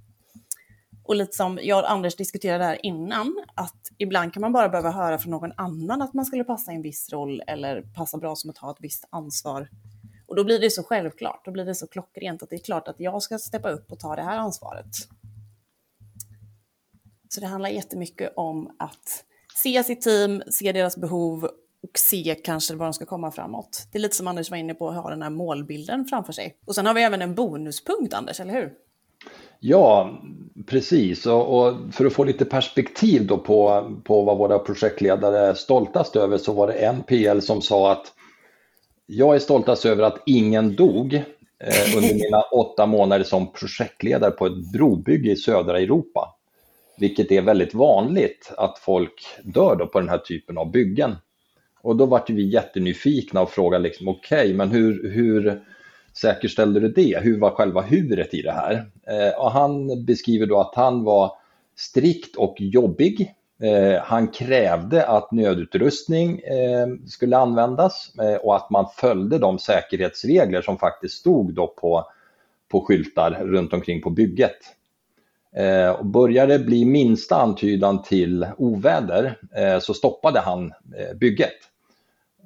Och 1.05 1.17
lite 1.17 1.37
som 1.37 1.59
jag 1.63 1.79
och 1.79 1.91
Anders 1.91 2.17
diskuterade 2.17 2.65
här 2.65 2.87
innan, 2.87 3.45
att 3.55 3.91
ibland 3.99 4.33
kan 4.33 4.41
man 4.41 4.53
bara 4.53 4.69
behöva 4.69 4.91
höra 4.91 5.19
från 5.19 5.31
någon 5.31 5.53
annan 5.57 6.03
att 6.03 6.15
man 6.15 6.25
skulle 6.25 6.45
passa 6.45 6.73
i 6.73 6.75
en 6.75 6.83
viss 6.83 7.13
roll 7.13 7.43
eller 7.47 7.83
passa 7.83 8.19
bra 8.19 8.37
som 8.37 8.51
att 8.51 8.59
ha 8.59 8.71
ett 8.71 8.81
visst 8.81 9.05
ansvar. 9.11 9.69
Och 10.27 10.37
då 10.37 10.45
blir 10.45 10.61
det 10.61 10.71
så 10.71 10.83
självklart, 10.83 11.45
då 11.45 11.51
blir 11.51 11.65
det 11.65 11.75
så 11.75 11.87
klockrent 11.87 12.43
att 12.43 12.51
det 12.51 12.57
är 12.57 12.65
klart 12.65 12.89
att 12.89 13.01
jag 13.01 13.23
ska 13.23 13.39
steppa 13.39 13.71
upp 13.71 13.93
och 13.93 13.99
ta 13.99 14.17
det 14.17 14.23
här 14.23 14.39
ansvaret. 14.39 14.87
Så 17.29 17.41
det 17.41 17.47
handlar 17.47 17.71
jättemycket 17.71 18.33
om 18.37 18.77
att 18.79 19.25
se 19.55 19.85
sitt 19.85 20.01
team, 20.01 20.43
se 20.51 20.73
deras 20.73 20.97
behov 20.97 21.45
och 21.83 21.99
se 21.99 22.37
kanske 22.45 22.75
var 22.75 22.87
de 22.87 22.93
ska 22.93 23.07
komma 23.07 23.31
framåt. 23.31 23.89
Det 23.93 23.99
är 23.99 24.03
lite 24.03 24.17
som 24.17 24.27
Anders 24.27 24.51
var 24.51 24.59
inne 24.59 24.75
på, 24.75 24.89
att 24.89 24.95
ha 25.03 25.11
den 25.11 25.23
här 25.23 25.31
målbilden 25.31 26.05
framför 26.05 26.33
sig. 26.33 26.57
Och 26.67 26.75
sen 26.75 26.87
har 26.87 26.95
vi 26.95 27.03
även 27.03 27.23
en 27.23 27.35
bonuspunkt, 27.35 28.15
Anders, 28.15 28.41
eller 28.41 28.53
hur? 28.53 28.73
Ja, 29.61 30.19
precis. 30.67 31.27
Och, 31.27 31.59
och, 31.59 31.75
för 31.95 32.07
att 32.07 32.13
få 32.13 32.25
lite 32.25 32.45
perspektiv 32.45 33.27
då 33.27 33.39
på, 33.39 33.91
på 34.05 34.23
vad 34.23 34.39
våra 34.39 34.59
projektledare 34.59 35.39
är 35.39 35.55
stoltast 35.55 36.17
över 36.17 36.39
så 36.39 36.53
var 36.53 36.67
det 36.67 36.73
en 36.73 37.03
PL 37.03 37.41
som 37.41 37.63
sa 37.63 37.93
att 37.93 38.13
jag 39.07 39.35
är 39.35 39.39
stoltast 39.39 39.87
över 39.87 40.03
att 40.03 40.23
ingen 40.27 40.77
dog 40.77 41.15
eh, 41.15 41.97
under 41.97 42.15
mina 42.25 42.41
åtta 42.41 42.87
månader 42.87 43.25
som 43.25 43.53
projektledare 43.53 44.31
på 44.31 44.47
ett 44.47 44.73
brobygge 44.73 45.31
i 45.31 45.37
södra 45.37 45.81
Europa. 45.81 46.36
Vilket 46.99 47.33
är 47.33 47.43
väldigt 47.43 47.75
vanligt 47.75 48.53
att 48.57 48.79
folk 48.79 49.27
dör 49.43 49.77
då 49.77 49.87
på 49.87 50.01
den 50.01 50.09
här 50.09 50.19
typen 50.19 50.59
av 50.59 50.71
byggen. 50.71 51.17
Och 51.81 51.97
då 51.97 52.07
vart 52.07 52.31
vi 52.31 52.49
jättenyfikna 52.49 53.43
och 53.43 53.51
frågade 53.51 53.85
liksom, 53.85 54.09
okej, 54.09 54.39
okay, 54.39 54.55
men 54.55 54.71
hur, 54.71 55.11
hur 55.11 55.63
säkerställde 56.21 56.81
du 56.81 56.89
det? 56.89 57.19
Hur 57.23 57.39
var 57.39 57.51
själva 57.51 57.81
huret 57.81 58.35
i 58.35 58.43
det 58.43 58.53
här? 58.53 58.91
Eh, 59.07 59.41
och 59.41 59.51
han 59.51 60.05
beskriver 60.05 60.47
då 60.47 60.61
att 60.61 60.75
han 60.75 61.05
var 61.05 61.33
strikt 61.77 62.37
och 62.37 62.57
jobbig. 62.59 63.35
Eh, 63.63 64.03
han 64.03 64.29
krävde 64.29 65.07
att 65.07 65.33
nödutrustning 65.33 66.39
eh, 66.39 66.87
skulle 67.07 67.37
användas 67.37 68.13
eh, 68.19 68.35
och 68.35 68.57
att 68.57 68.71
man 68.71 68.87
följde 68.97 69.39
de 69.39 69.59
säkerhetsregler 69.59 70.63
som 70.63 70.79
faktiskt 70.79 71.15
stod 71.15 71.55
då 71.55 71.67
på, 71.67 72.07
på 72.69 72.81
skyltar 72.81 73.31
runt 73.31 73.73
omkring 73.73 74.03
på 74.03 74.11
bygget. 74.11 74.57
Eh, 75.57 75.91
och 75.91 76.07
började 76.07 76.59
det 76.59 76.65
bli 76.65 76.85
minsta 76.85 77.37
antydan 77.37 78.03
till 78.03 78.47
oväder 78.59 79.39
eh, 79.57 79.79
så 79.79 79.95
stoppade 79.95 80.41
han 80.41 80.73
eh, 80.97 81.17
bygget. 81.17 81.55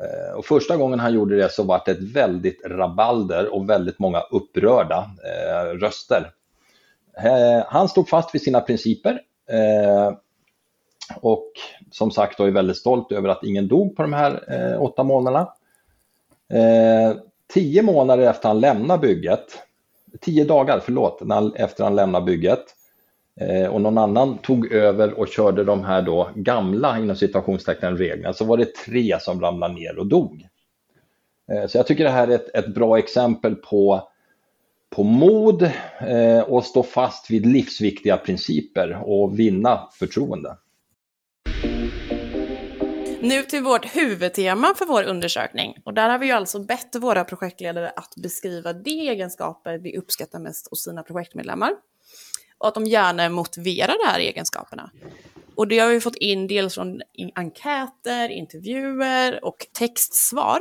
Eh, 0.01 0.35
och 0.37 0.45
första 0.45 0.77
gången 0.77 1.01
han 1.01 1.15
gjorde 1.15 1.37
det 1.37 1.53
så 1.53 1.63
var 1.63 1.83
det 1.85 1.91
ett 1.91 2.03
väldigt 2.03 2.67
rabalder 2.67 3.55
och 3.55 3.71
väldigt 3.71 3.99
många 3.99 4.21
upprörda 4.21 5.11
eh, 5.25 5.79
röster. 5.79 6.31
Eh, 7.17 7.65
han 7.67 7.89
stod 7.89 8.09
fast 8.09 8.35
vid 8.35 8.43
sina 8.43 8.61
principer 8.61 9.21
eh, 9.51 10.13
och 11.21 11.53
som 11.91 12.11
sagt 12.11 12.39
då 12.39 12.45
är 12.45 12.51
väldigt 12.51 12.77
stolt 12.77 13.13
över 13.13 13.29
att 13.29 13.45
ingen 13.45 13.69
dog 13.69 13.97
på 13.97 14.03
de 14.03 14.13
här 14.13 14.45
eh, 14.49 14.83
åtta 14.83 15.03
månaderna. 15.03 15.53
Eh, 16.53 17.17
tio 17.55 17.83
månader 17.83 18.31
efter 18.31 18.49
han 18.49 18.61
lämnade 18.61 19.01
bygget, 19.01 19.45
tio 20.21 20.45
dagar 20.45 20.81
förlåt, 20.85 21.23
efter 21.57 21.85
han 21.85 21.97
lämnade 21.97 22.27
bygget 22.27 22.65
Eh, 23.41 23.67
och 23.67 23.81
någon 23.81 23.99
annan 23.99 24.39
tog 24.39 24.73
över 24.73 25.19
och 25.19 25.29
körde 25.29 25.65
de 25.65 25.85
här 25.85 26.03
då 26.03 26.31
gamla 26.35 26.99
inom 26.99 27.17
citationstecken 27.17 27.97
reglerna 27.97 28.33
så 28.33 28.45
var 28.45 28.57
det 28.57 28.75
tre 28.75 29.21
som 29.21 29.41
ramlade 29.41 29.75
ner 29.75 29.99
och 29.99 30.07
dog. 30.07 30.47
Eh, 31.53 31.67
så 31.67 31.79
jag 31.79 31.87
tycker 31.87 32.05
det 32.05 32.11
här 32.11 32.29
är 32.29 32.35
ett, 32.35 32.55
ett 32.55 32.75
bra 32.75 32.99
exempel 32.99 33.55
på, 33.55 34.09
på 34.91 35.03
mod 35.05 35.63
eh, 36.01 36.41
och 36.41 36.65
stå 36.65 36.83
fast 36.83 37.31
vid 37.31 37.47
livsviktiga 37.47 38.17
principer 38.17 39.03
och 39.05 39.39
vinna 39.39 39.89
förtroende. 39.99 40.57
Nu 43.23 43.43
till 43.43 43.63
vårt 43.63 43.97
huvudtema 43.97 44.75
för 44.77 44.87
vår 44.87 45.03
undersökning. 45.03 45.77
Och 45.85 45.95
där 45.95 46.09
har 46.09 46.19
vi 46.19 46.27
ju 46.27 46.33
alltså 46.33 46.59
bett 46.59 46.97
våra 46.97 47.25
projektledare 47.25 47.93
att 47.97 48.15
beskriva 48.23 48.73
de 48.73 48.91
egenskaper 48.91 49.79
vi 49.79 49.97
uppskattar 49.97 50.39
mest 50.39 50.71
hos 50.71 50.85
sina 50.85 51.03
projektmedlemmar 51.03 51.71
och 52.61 52.69
att 52.69 52.75
de 52.75 52.87
gärna 52.87 53.29
motiverar 53.29 53.97
de 53.99 54.09
här 54.11 54.21
egenskaperna. 54.21 54.91
Och 55.55 55.69
det 55.69 55.79
har 55.79 55.91
vi 55.91 56.01
fått 56.01 56.17
in 56.17 56.47
dels 56.47 56.75
från 56.75 57.03
enkäter, 57.35 58.29
intervjuer 58.29 59.45
och 59.45 59.67
textsvar. 59.73 60.61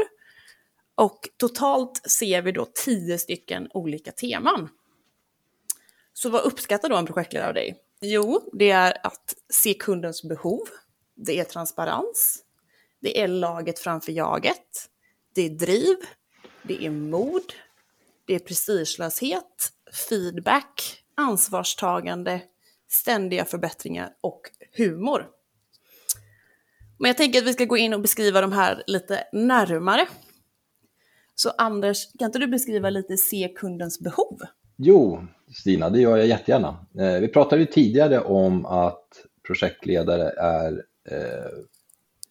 Och 0.96 1.29
totalt 1.38 2.01
ser 2.12 2.41
vi 2.41 2.51
då 2.51 2.68
tio 2.86 3.18
stycken 3.18 3.68
olika 3.74 4.12
teman. 4.12 4.70
Så 6.13 6.29
vad 6.29 6.41
uppskattar 6.41 6.89
då 6.89 6.96
en 6.96 7.06
projektledare 7.06 7.48
av 7.48 7.53
dig? 7.53 7.77
Jo, 8.01 8.50
det 8.53 8.70
är 8.70 9.08
att 9.08 9.36
se 9.50 9.74
kundens 9.74 10.24
behov. 10.24 10.68
Det 11.15 11.39
är 11.39 11.44
transparens. 11.44 12.44
Det 13.00 13.22
är 13.22 13.27
laget 13.27 13.79
framför 13.79 14.12
jaget. 14.12 14.89
Det 15.36 15.41
är 15.41 15.50
driv. 15.50 15.98
Det 16.63 16.86
är 16.86 16.89
mod. 16.89 17.53
Det 18.25 18.36
är 18.36 18.39
prestigelöshet, 18.39 19.72
feedback, 20.10 20.99
ansvarstagande, 21.19 22.41
ständiga 22.88 23.45
förbättringar 23.45 24.09
och 24.21 24.41
humor. 24.77 25.27
Men 26.99 27.09
jag 27.09 27.17
tänker 27.17 27.39
att 27.39 27.47
vi 27.47 27.53
ska 27.53 27.65
gå 27.65 27.77
in 27.77 27.93
och 27.93 28.01
beskriva 28.01 28.41
de 28.41 28.51
här 28.51 28.83
lite 28.88 29.23
närmare. 29.31 30.07
Så 31.35 31.49
Anders, 31.57 32.11
kan 32.19 32.25
inte 32.25 32.39
du 32.39 32.47
beskriva 32.47 32.89
lite 32.89 33.17
se 33.17 33.53
kundens 33.55 33.99
behov? 33.99 34.39
Jo, 34.75 35.27
Stina, 35.53 35.89
det 35.89 35.99
gör 35.99 36.17
jag 36.17 36.27
jättegärna. 36.27 36.85
Eh, 36.99 37.19
vi 37.19 37.27
pratade 37.27 37.61
ju 37.61 37.65
tidigare 37.65 38.19
om 38.19 38.65
att 38.65 39.07
projektledare 39.47 40.29
är 40.38 40.85
eh, 41.11 41.51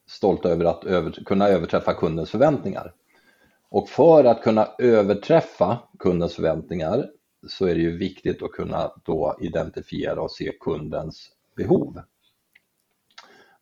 stolta 0.09 0.49
över 0.49 0.65
att 0.65 0.85
över, 0.85 1.11
kunna 1.11 1.49
överträffa 1.49 1.95
kundens 1.95 2.31
förväntningar. 2.31 2.93
Och 3.71 3.89
för 3.89 4.25
att 4.25 4.43
kunna 4.43 4.69
överträffa 4.79 5.79
kundens 5.99 6.35
förväntningar 6.35 7.11
så 7.47 7.67
är 7.67 7.75
det 7.75 7.81
ju 7.81 7.97
viktigt 7.97 8.43
att 8.43 8.53
kunna 8.53 8.93
då 9.05 9.37
identifiera 9.41 10.23
och 10.23 10.31
se 10.31 10.53
kundens 10.61 11.31
behov. 11.57 12.01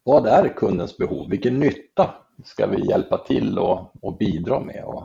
Vad 0.03 0.27
är 0.27 0.49
kundens 0.49 0.97
behov? 0.97 1.31
Vilken 1.31 1.59
nytta 1.59 2.15
ska 2.45 2.67
vi 2.67 2.89
hjälpa 2.89 3.19
till 3.19 3.59
och, 3.59 3.91
och 4.03 4.17
bidra 4.17 4.61
med? 4.61 4.85
Och 4.85 5.05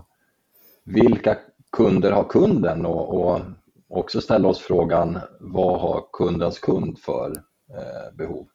vilka 0.84 1.38
kunder 1.72 2.12
har 2.12 2.24
kunden? 2.24 2.86
Och, 2.86 3.14
och 3.14 3.42
också 3.88 4.22
ställa 4.22 4.48
oss 4.48 4.60
frågan, 4.60 5.20
vad 5.40 5.82
har 5.82 6.04
kundens 6.14 6.60
kund 6.60 7.00
för 7.00 7.32
eh, 7.70 8.16
behov? 8.18 8.48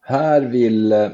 Här 0.00 0.40
vill 0.40 0.92
eh, 0.92 1.10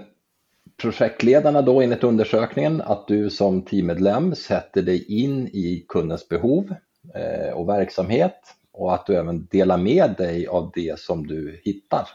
projektledarna 0.77 1.63
då 1.63 1.81
enligt 1.81 2.05
undersökningen 2.05 2.81
att 2.81 3.09
du 3.09 3.31
som 3.31 3.63
teammedlem 3.63 4.35
sätter 4.35 4.83
dig 4.83 5.21
in 5.23 5.47
i 5.47 5.85
kundens 5.89 6.29
behov 6.29 6.75
Eh, 7.15 7.53
och 7.53 7.69
verksamhet 7.69 8.41
och 8.73 8.95
att 8.95 9.07
du 9.07 9.17
även 9.17 9.47
delar 9.51 9.79
med 9.79 10.15
dig 10.19 10.47
av 10.47 10.73
det 10.75 10.99
som 10.99 11.27
du 11.27 11.61
hittar. 11.65 12.09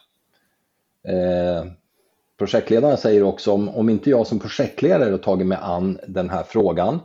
Eh, 1.07 1.65
projektledaren 2.37 2.97
säger 2.97 3.23
också 3.23 3.51
om, 3.51 3.69
om 3.69 3.89
inte 3.89 4.09
jag 4.09 4.27
som 4.27 4.39
projektledare 4.39 5.11
har 5.11 5.17
tagit 5.17 5.47
mig 5.47 5.57
an 5.61 5.99
den 6.07 6.29
här 6.29 6.43
frågan, 6.43 6.99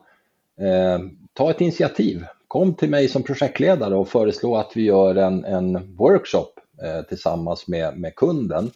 eh, 0.60 0.98
ta 1.32 1.50
ett 1.50 1.60
initiativ. 1.60 2.24
Kom 2.48 2.74
till 2.74 2.90
mig 2.90 3.08
som 3.08 3.22
projektledare 3.22 3.94
och 3.94 4.08
föreslå 4.08 4.56
att 4.56 4.72
vi 4.74 4.82
gör 4.82 5.14
en, 5.14 5.44
en 5.44 5.96
workshop 5.96 6.60
eh, 6.82 7.02
tillsammans 7.02 7.68
med, 7.68 7.98
med 7.98 8.14
kunden 8.14 8.70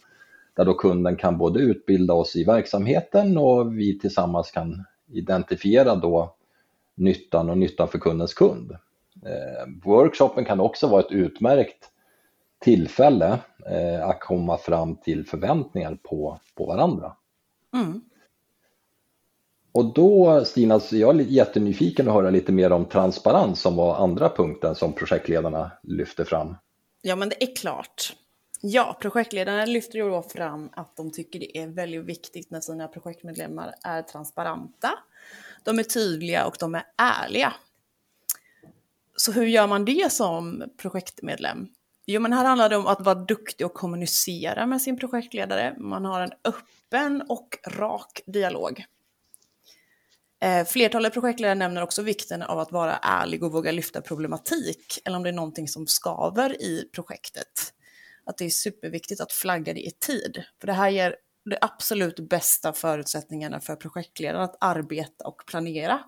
där 0.55 0.65
då 0.65 0.73
kunden 0.73 1.15
kan 1.15 1.37
både 1.37 1.59
utbilda 1.59 2.13
oss 2.13 2.35
i 2.35 2.43
verksamheten 2.43 3.37
och 3.37 3.77
vi 3.77 3.99
tillsammans 3.99 4.51
kan 4.51 4.83
identifiera 5.11 5.95
då 5.95 6.35
nyttan 6.95 7.49
och 7.49 7.57
nyttan 7.57 7.87
för 7.87 7.99
kundens 7.99 8.33
kund. 8.33 8.71
Eh, 9.25 9.67
workshopen 9.83 10.45
kan 10.45 10.59
också 10.59 10.87
vara 10.87 11.01
ett 11.01 11.11
utmärkt 11.11 11.89
tillfälle 12.59 13.39
eh, 13.69 14.09
att 14.09 14.19
komma 14.19 14.57
fram 14.57 14.95
till 14.95 15.25
förväntningar 15.25 15.97
på, 16.03 16.39
på 16.55 16.65
varandra. 16.65 17.15
Mm. 17.73 18.01
Och 19.71 19.93
då 19.93 20.45
Stina, 20.45 20.79
så 20.79 20.97
jag 20.97 21.19
är 21.19 21.23
jättenyfiken 21.23 22.07
att 22.07 22.13
höra 22.13 22.29
lite 22.29 22.51
mer 22.51 22.71
om 22.71 22.85
transparens 22.85 23.61
som 23.61 23.75
var 23.75 23.95
andra 23.95 24.29
punkten 24.29 24.75
som 24.75 24.93
projektledarna 24.93 25.71
lyfte 25.83 26.25
fram. 26.25 26.55
Ja, 27.01 27.15
men 27.15 27.29
det 27.29 27.43
är 27.43 27.55
klart. 27.55 28.15
Ja, 28.61 28.97
projektledarna 29.01 29.65
lyfter 29.65 29.97
ju 29.99 30.09
då 30.09 30.21
fram 30.21 30.69
att 30.73 30.97
de 30.97 31.11
tycker 31.11 31.39
det 31.39 31.57
är 31.57 31.67
väldigt 31.67 32.05
viktigt 32.05 32.51
när 32.51 32.59
sina 32.59 32.87
projektmedlemmar 32.87 33.73
är 33.83 34.01
transparenta, 34.01 34.91
de 35.63 35.79
är 35.79 35.83
tydliga 35.83 36.45
och 36.45 36.55
de 36.59 36.75
är 36.75 36.83
ärliga 36.97 37.53
så 39.15 39.31
hur 39.31 39.45
gör 39.45 39.67
man 39.67 39.85
det 39.85 40.11
som 40.11 40.63
projektmedlem? 40.77 41.67
Jo, 42.05 42.21
men 42.21 42.33
här 42.33 42.45
handlar 42.45 42.69
det 42.69 42.77
om 42.77 42.87
att 42.87 43.01
vara 43.01 43.15
duktig 43.15 43.65
och 43.65 43.73
kommunicera 43.73 44.65
med 44.65 44.81
sin 44.81 44.97
projektledare. 44.97 45.75
Man 45.77 46.05
har 46.05 46.21
en 46.21 46.31
öppen 46.43 47.23
och 47.29 47.57
rak 47.67 48.21
dialog. 48.25 48.85
Eh, 50.43 50.65
flertalet 50.65 51.13
projektledare 51.13 51.55
nämner 51.55 51.81
också 51.81 52.01
vikten 52.01 52.41
av 52.41 52.59
att 52.59 52.71
vara 52.71 52.97
ärlig 52.97 53.43
och 53.43 53.51
våga 53.51 53.71
lyfta 53.71 54.01
problematik, 54.01 54.99
eller 55.05 55.17
om 55.17 55.23
det 55.23 55.29
är 55.29 55.33
någonting 55.33 55.67
som 55.67 55.87
skaver 55.87 56.61
i 56.61 56.89
projektet. 56.93 57.73
Att 58.25 58.37
det 58.37 58.45
är 58.45 58.49
superviktigt 58.49 59.21
att 59.21 59.31
flagga 59.31 59.73
det 59.73 59.81
i 59.81 59.91
tid, 59.91 60.43
för 60.59 60.67
det 60.67 60.73
här 60.73 60.89
ger 60.89 61.15
de 61.49 61.57
absolut 61.61 62.19
bästa 62.19 62.73
förutsättningarna 62.73 63.59
för 63.59 63.75
projektledaren 63.75 64.43
att 64.43 64.57
arbeta 64.59 65.27
och 65.27 65.43
planera, 65.47 65.99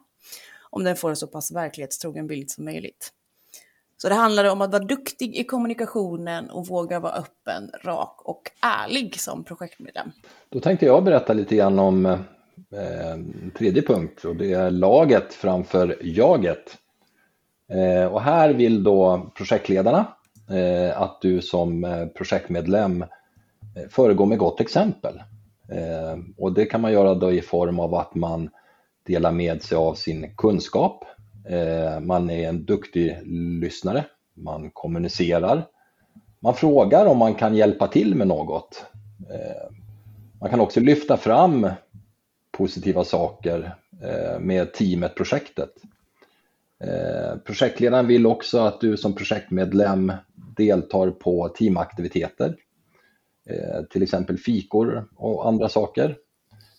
om 0.74 0.84
den 0.84 0.96
får 0.96 1.10
en 1.10 1.16
så 1.16 1.28
pass 1.28 1.52
verklighetstrogen 1.52 2.28
bild 2.28 2.52
som 2.52 2.66
möjligt. 2.66 3.12
Så 3.98 4.10
det 4.10 4.16
handlar 4.16 4.46
om 4.46 4.62
att 4.62 4.72
vara 4.72 4.84
duktig 4.84 5.36
i 5.36 5.44
kommunikationen 5.44 6.50
och 6.50 6.68
våga 6.68 7.00
vara 7.00 7.14
öppen, 7.14 7.72
rak 7.84 8.22
och 8.24 8.52
ärlig 8.62 9.20
som 9.20 9.44
projektmedlem. 9.44 10.12
Då 10.50 10.60
tänkte 10.60 10.86
jag 10.86 11.04
berätta 11.04 11.34
lite 11.34 11.56
grann 11.56 11.80
om 11.80 12.06
eh, 12.06 12.20
tredje 13.58 13.82
punkt 13.82 14.26
och 14.26 14.36
det 14.36 14.54
är 14.54 14.72
laget 14.72 15.34
framför 15.34 15.98
jaget. 16.02 16.78
Eh, 17.70 18.14
och 18.14 18.22
här 18.22 18.54
vill 18.54 18.84
då 18.84 19.32
projektledarna 19.36 20.06
eh, 20.50 21.02
att 21.02 21.22
du 21.22 21.42
som 21.42 21.84
eh, 21.84 22.06
projektmedlem 22.06 23.02
eh, 23.02 23.08
föregår 23.90 24.26
med 24.26 24.38
gott 24.38 24.62
exempel. 24.62 25.16
Eh, 25.72 26.20
och 26.38 26.54
det 26.54 26.66
kan 26.66 26.82
man 26.82 26.92
göra 26.92 27.16
då 27.16 27.32
i 27.32 27.42
form 27.42 27.80
av 27.80 27.96
att 27.96 28.16
man 28.16 28.50
delar 29.06 29.32
med 29.32 29.64
sig 29.64 29.78
av 29.78 29.94
sin 29.94 30.36
kunskap, 30.36 31.06
eh, 31.50 32.00
man 32.00 32.30
är 32.30 32.50
en 32.50 32.66
duktig 32.66 33.18
lyssnare, 33.62 34.06
man 34.34 34.72
kommunicerar, 34.72 35.68
man 36.40 36.56
frågar 36.56 37.06
om 37.06 37.18
man 37.18 37.36
kan 37.36 37.56
hjälpa 37.56 37.88
till 37.88 38.16
med 38.16 38.28
något. 38.28 38.86
Eh, 39.30 39.76
man 40.42 40.50
kan 40.50 40.60
också 40.60 40.80
lyfta 40.80 41.18
fram 41.18 41.70
positiva 42.52 43.04
saker 43.04 43.76
eh, 44.04 44.40
med 44.40 44.74
teamet, 44.74 45.16
projektet. 45.16 45.70
Projektledaren 47.46 48.08
vill 48.08 48.26
också 48.26 48.60
att 48.60 48.82
du 48.82 48.98
som 48.98 49.16
projektmedlem 49.16 50.12
deltar 50.58 51.12
på 51.12 51.50
teamaktiviteter, 51.50 52.56
till 53.90 54.04
exempel 54.04 54.38
fikor 54.38 55.10
och 55.16 55.48
andra 55.48 55.70
saker. 55.70 56.18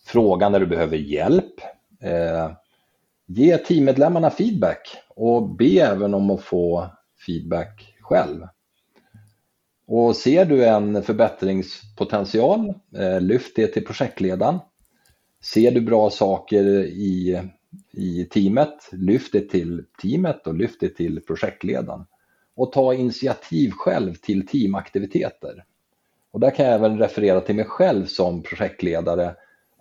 Fråga 0.07 0.49
när 0.49 0.61
du 0.61 0.67
behöver 0.67 0.97
hjälp. 0.97 1.55
Eh, 2.05 2.51
ge 3.27 3.59
teammedlemmarna 3.59 4.31
feedback 4.31 4.97
och 5.09 5.49
be 5.49 5.81
även 5.81 6.15
om 6.15 6.31
att 6.31 6.43
få 6.43 6.91
feedback 7.27 7.95
själv. 8.01 8.47
Och 9.87 10.17
ser 10.17 10.45
du 10.45 10.65
en 10.65 11.03
förbättringspotential, 11.03 12.75
eh, 12.97 13.21
lyft 13.21 13.57
det 13.57 13.67
till 13.67 13.85
projektledaren. 13.85 14.59
Ser 15.43 15.71
du 15.71 15.81
bra 15.81 16.11
saker 16.11 16.65
i, 16.85 17.43
i 17.93 18.25
teamet, 18.25 18.91
lyft 18.93 19.33
det 19.33 19.49
till 19.49 19.85
teamet 20.03 20.47
och 20.47 20.55
lyft 20.55 20.81
det 20.81 20.89
till 20.89 21.21
projektledaren. 21.21 22.07
Och 22.57 22.73
ta 22.73 22.95
initiativ 22.95 23.71
själv 23.71 24.15
till 24.15 24.47
teamaktiviteter. 24.47 25.65
Och 26.31 26.41
där 26.41 26.51
kan 26.51 26.67
jag 26.67 26.75
även 26.75 26.99
referera 26.99 27.41
till 27.41 27.55
mig 27.55 27.65
själv 27.65 28.07
som 28.07 28.43
projektledare 28.43 29.35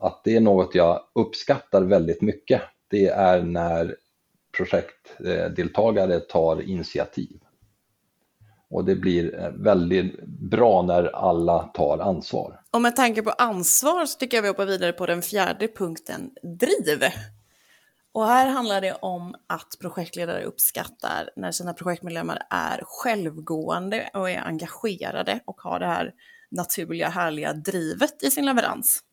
att 0.03 0.21
det 0.23 0.35
är 0.35 0.41
något 0.41 0.75
jag 0.75 1.01
uppskattar 1.15 1.81
väldigt 1.81 2.21
mycket 2.21 2.61
det 2.93 3.07
är 3.07 3.41
när 3.41 3.95
projektdeltagare 4.57 6.19
tar 6.19 6.61
initiativ. 6.61 7.39
Och 8.69 8.85
det 8.85 8.95
blir 8.95 9.39
eh, 9.39 9.49
väldigt 9.49 10.23
bra 10.25 10.81
när 10.81 11.15
alla 11.15 11.63
tar 11.63 11.97
ansvar. 11.97 12.61
Och 12.71 12.81
med 12.81 12.95
tanke 12.95 13.21
på 13.21 13.29
ansvar 13.29 14.05
så 14.05 14.17
tycker 14.19 14.37
jag 14.37 14.41
vi 14.41 14.47
hoppar 14.47 14.65
vidare 14.65 14.93
på 14.93 15.05
den 15.05 15.21
fjärde 15.21 15.67
punkten, 15.67 16.31
driv. 16.59 17.03
Och 18.11 18.25
här 18.25 18.47
handlar 18.47 18.81
det 18.81 18.93
om 18.93 19.35
att 19.47 19.77
projektledare 19.81 20.43
uppskattar 20.43 21.29
när 21.35 21.51
sina 21.51 21.73
projektmedlemmar 21.73 22.41
är 22.49 22.81
självgående 22.85 24.09
och 24.13 24.29
är 24.29 24.41
engagerade 24.41 25.39
och 25.45 25.61
har 25.61 25.79
det 25.79 25.85
här 25.85 26.11
naturliga 26.51 27.09
härliga 27.09 27.53
drivet 27.53 28.23
i 28.23 28.31
sin 28.31 28.45
leverans. 28.45 29.03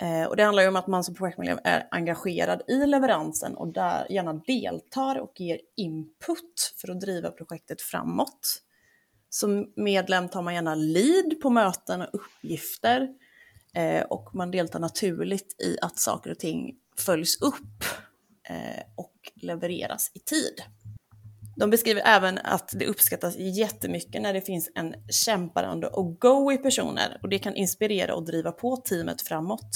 Eh, 0.00 0.24
och 0.24 0.36
det 0.36 0.42
handlar 0.42 0.62
ju 0.62 0.68
om 0.68 0.76
att 0.76 0.86
man 0.86 1.04
som 1.04 1.14
projektmedlem 1.14 1.58
är 1.64 1.88
engagerad 1.90 2.62
i 2.68 2.86
leveransen 2.86 3.54
och 3.56 3.72
där 3.72 4.12
gärna 4.12 4.32
deltar 4.32 5.18
och 5.18 5.40
ger 5.40 5.60
input 5.76 6.74
för 6.80 6.90
att 6.90 7.00
driva 7.00 7.30
projektet 7.30 7.82
framåt. 7.82 8.62
Som 9.28 9.72
medlem 9.76 10.28
tar 10.28 10.42
man 10.42 10.54
gärna 10.54 10.74
lead 10.74 11.40
på 11.42 11.50
möten 11.50 12.00
och 12.02 12.08
uppgifter 12.12 13.08
eh, 13.74 14.02
och 14.02 14.34
man 14.34 14.50
deltar 14.50 14.78
naturligt 14.78 15.62
i 15.62 15.78
att 15.82 15.98
saker 15.98 16.30
och 16.30 16.38
ting 16.38 16.76
följs 16.98 17.40
upp 17.42 17.84
eh, 18.48 18.82
och 18.96 19.32
levereras 19.34 20.10
i 20.14 20.18
tid. 20.18 20.62
De 21.60 21.70
beskriver 21.70 22.02
även 22.04 22.38
att 22.38 22.72
det 22.76 22.86
uppskattas 22.86 23.36
jättemycket 23.36 24.22
när 24.22 24.32
det 24.32 24.40
finns 24.40 24.70
en 24.74 24.94
kämparande 25.08 25.86
och 25.86 26.20
go 26.20 26.52
i 26.52 26.58
personer 26.58 27.18
och 27.22 27.28
det 27.28 27.38
kan 27.38 27.54
inspirera 27.54 28.14
och 28.14 28.24
driva 28.24 28.52
på 28.52 28.76
teamet 28.76 29.22
framåt. 29.22 29.70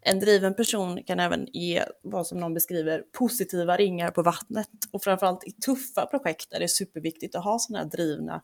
En 0.00 0.20
driven 0.20 0.54
person 0.54 1.02
kan 1.06 1.20
även 1.20 1.46
ge 1.52 1.84
vad 2.02 2.26
som 2.26 2.38
någon 2.38 2.54
beskriver 2.54 3.02
positiva 3.18 3.76
ringar 3.76 4.10
på 4.10 4.22
vattnet 4.22 4.68
och 4.90 5.02
framförallt 5.02 5.44
i 5.44 5.52
tuffa 5.52 6.06
projekt 6.06 6.52
är 6.52 6.60
det 6.60 6.68
superviktigt 6.68 7.34
att 7.34 7.44
ha 7.44 7.58
sådana 7.58 7.84
här 7.84 7.90
drivna 7.90 8.42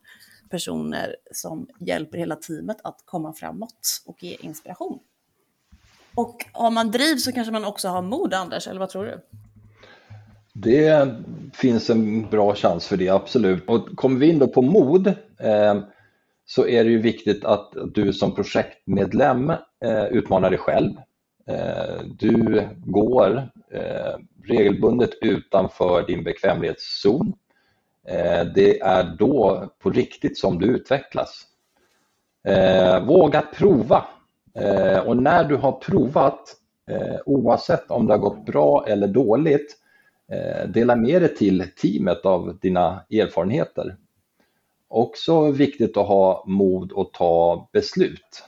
personer 0.51 1.17
som 1.33 1.69
hjälper 1.81 2.19
hela 2.19 2.37
teamet 2.37 2.77
att 2.85 3.03
komma 3.05 3.35
framåt 3.35 4.03
och 4.07 4.23
ge 4.23 4.37
inspiration. 4.41 4.99
Och 6.15 6.47
har 6.53 6.71
man 6.71 6.91
driv 6.91 7.17
så 7.17 7.33
kanske 7.33 7.53
man 7.53 7.65
också 7.65 7.89
har 7.89 8.03
mod, 8.03 8.35
Anders, 8.35 8.69
eller 8.69 8.81
vad 8.81 8.89
tror 8.89 9.05
du? 9.05 9.21
Det 10.53 11.17
finns 11.55 11.91
en 11.91 12.31
bra 12.31 12.55
chans 12.55 12.87
för 12.87 12.97
det, 12.97 13.09
absolut. 13.09 13.69
Och 13.69 13.97
kommer 13.97 14.19
vi 14.19 14.29
in 14.29 14.39
då 14.39 14.47
på 14.47 14.63
mod 14.63 15.07
eh, 15.41 15.81
så 16.47 16.67
är 16.67 16.85
det 16.85 16.91
ju 16.91 17.01
viktigt 17.01 17.45
att 17.45 17.73
du 17.95 18.13
som 18.13 18.35
projektmedlem 18.35 19.51
eh, 19.85 20.05
utmanar 20.11 20.51
dig 20.51 20.59
själv. 20.59 20.91
Eh, 21.47 22.01
du 22.19 22.63
går 22.85 23.49
eh, 23.71 24.19
regelbundet 24.45 25.11
utanför 25.23 26.07
din 26.07 26.25
bekvämlighetszon. 26.25 27.33
Eh, 28.09 28.45
det 28.55 28.81
är 28.81 29.17
då 29.19 29.69
på 29.79 29.91
riktigt 29.91 30.39
som 30.39 30.59
du 30.59 30.67
utvecklas. 30.67 31.47
Eh, 32.49 33.05
våga 33.05 33.41
prova. 33.41 34.05
Eh, 34.55 34.99
och 34.99 35.17
när 35.17 35.45
du 35.45 35.57
har 35.57 35.73
provat, 35.73 36.41
eh, 36.91 37.17
oavsett 37.27 37.91
om 37.91 38.07
det 38.07 38.13
har 38.13 38.19
gått 38.19 38.47
bra 38.47 38.85
eller 38.89 39.07
dåligt, 39.07 39.77
Eh, 40.33 40.69
dela 40.69 40.97
med 40.97 41.23
dig 41.23 41.35
till 41.35 41.65
teamet 41.77 42.27
av 42.27 42.59
dina 42.63 43.05
erfarenheter. 43.11 43.97
Också 44.89 45.51
viktigt 45.51 45.97
att 45.97 46.07
ha 46.07 46.45
mod 46.47 46.93
att 46.97 47.13
ta 47.13 47.69
beslut. 47.73 48.45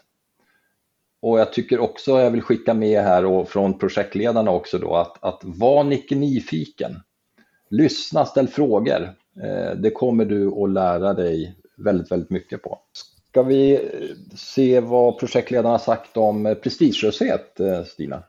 Och 1.20 1.40
jag 1.40 1.52
tycker 1.52 1.80
också, 1.80 2.20
jag 2.20 2.30
vill 2.30 2.42
skicka 2.42 2.74
med 2.74 3.02
här 3.02 3.24
och 3.24 3.48
från 3.48 3.78
projektledarna 3.78 4.50
också 4.50 4.78
då, 4.78 4.96
att, 4.96 5.24
att 5.24 5.40
var 5.42 5.84
Nicke 5.84 6.14
nyfiken. 6.14 7.00
Lyssna, 7.70 8.26
ställ 8.26 8.48
frågor. 8.48 9.14
Eh, 9.42 9.76
det 9.76 9.90
kommer 9.90 10.24
du 10.24 10.62
att 10.62 10.70
lära 10.70 11.14
dig 11.14 11.56
väldigt, 11.76 12.10
väldigt 12.10 12.30
mycket 12.30 12.62
på. 12.62 12.78
Ska 13.28 13.42
vi 13.42 13.90
se 14.36 14.80
vad 14.80 15.18
projektledarna 15.18 15.68
har 15.68 15.78
sagt 15.78 16.16
om 16.16 16.56
prestigelöshet, 16.62 17.60
eh, 17.60 17.84
Stina? 17.84 18.22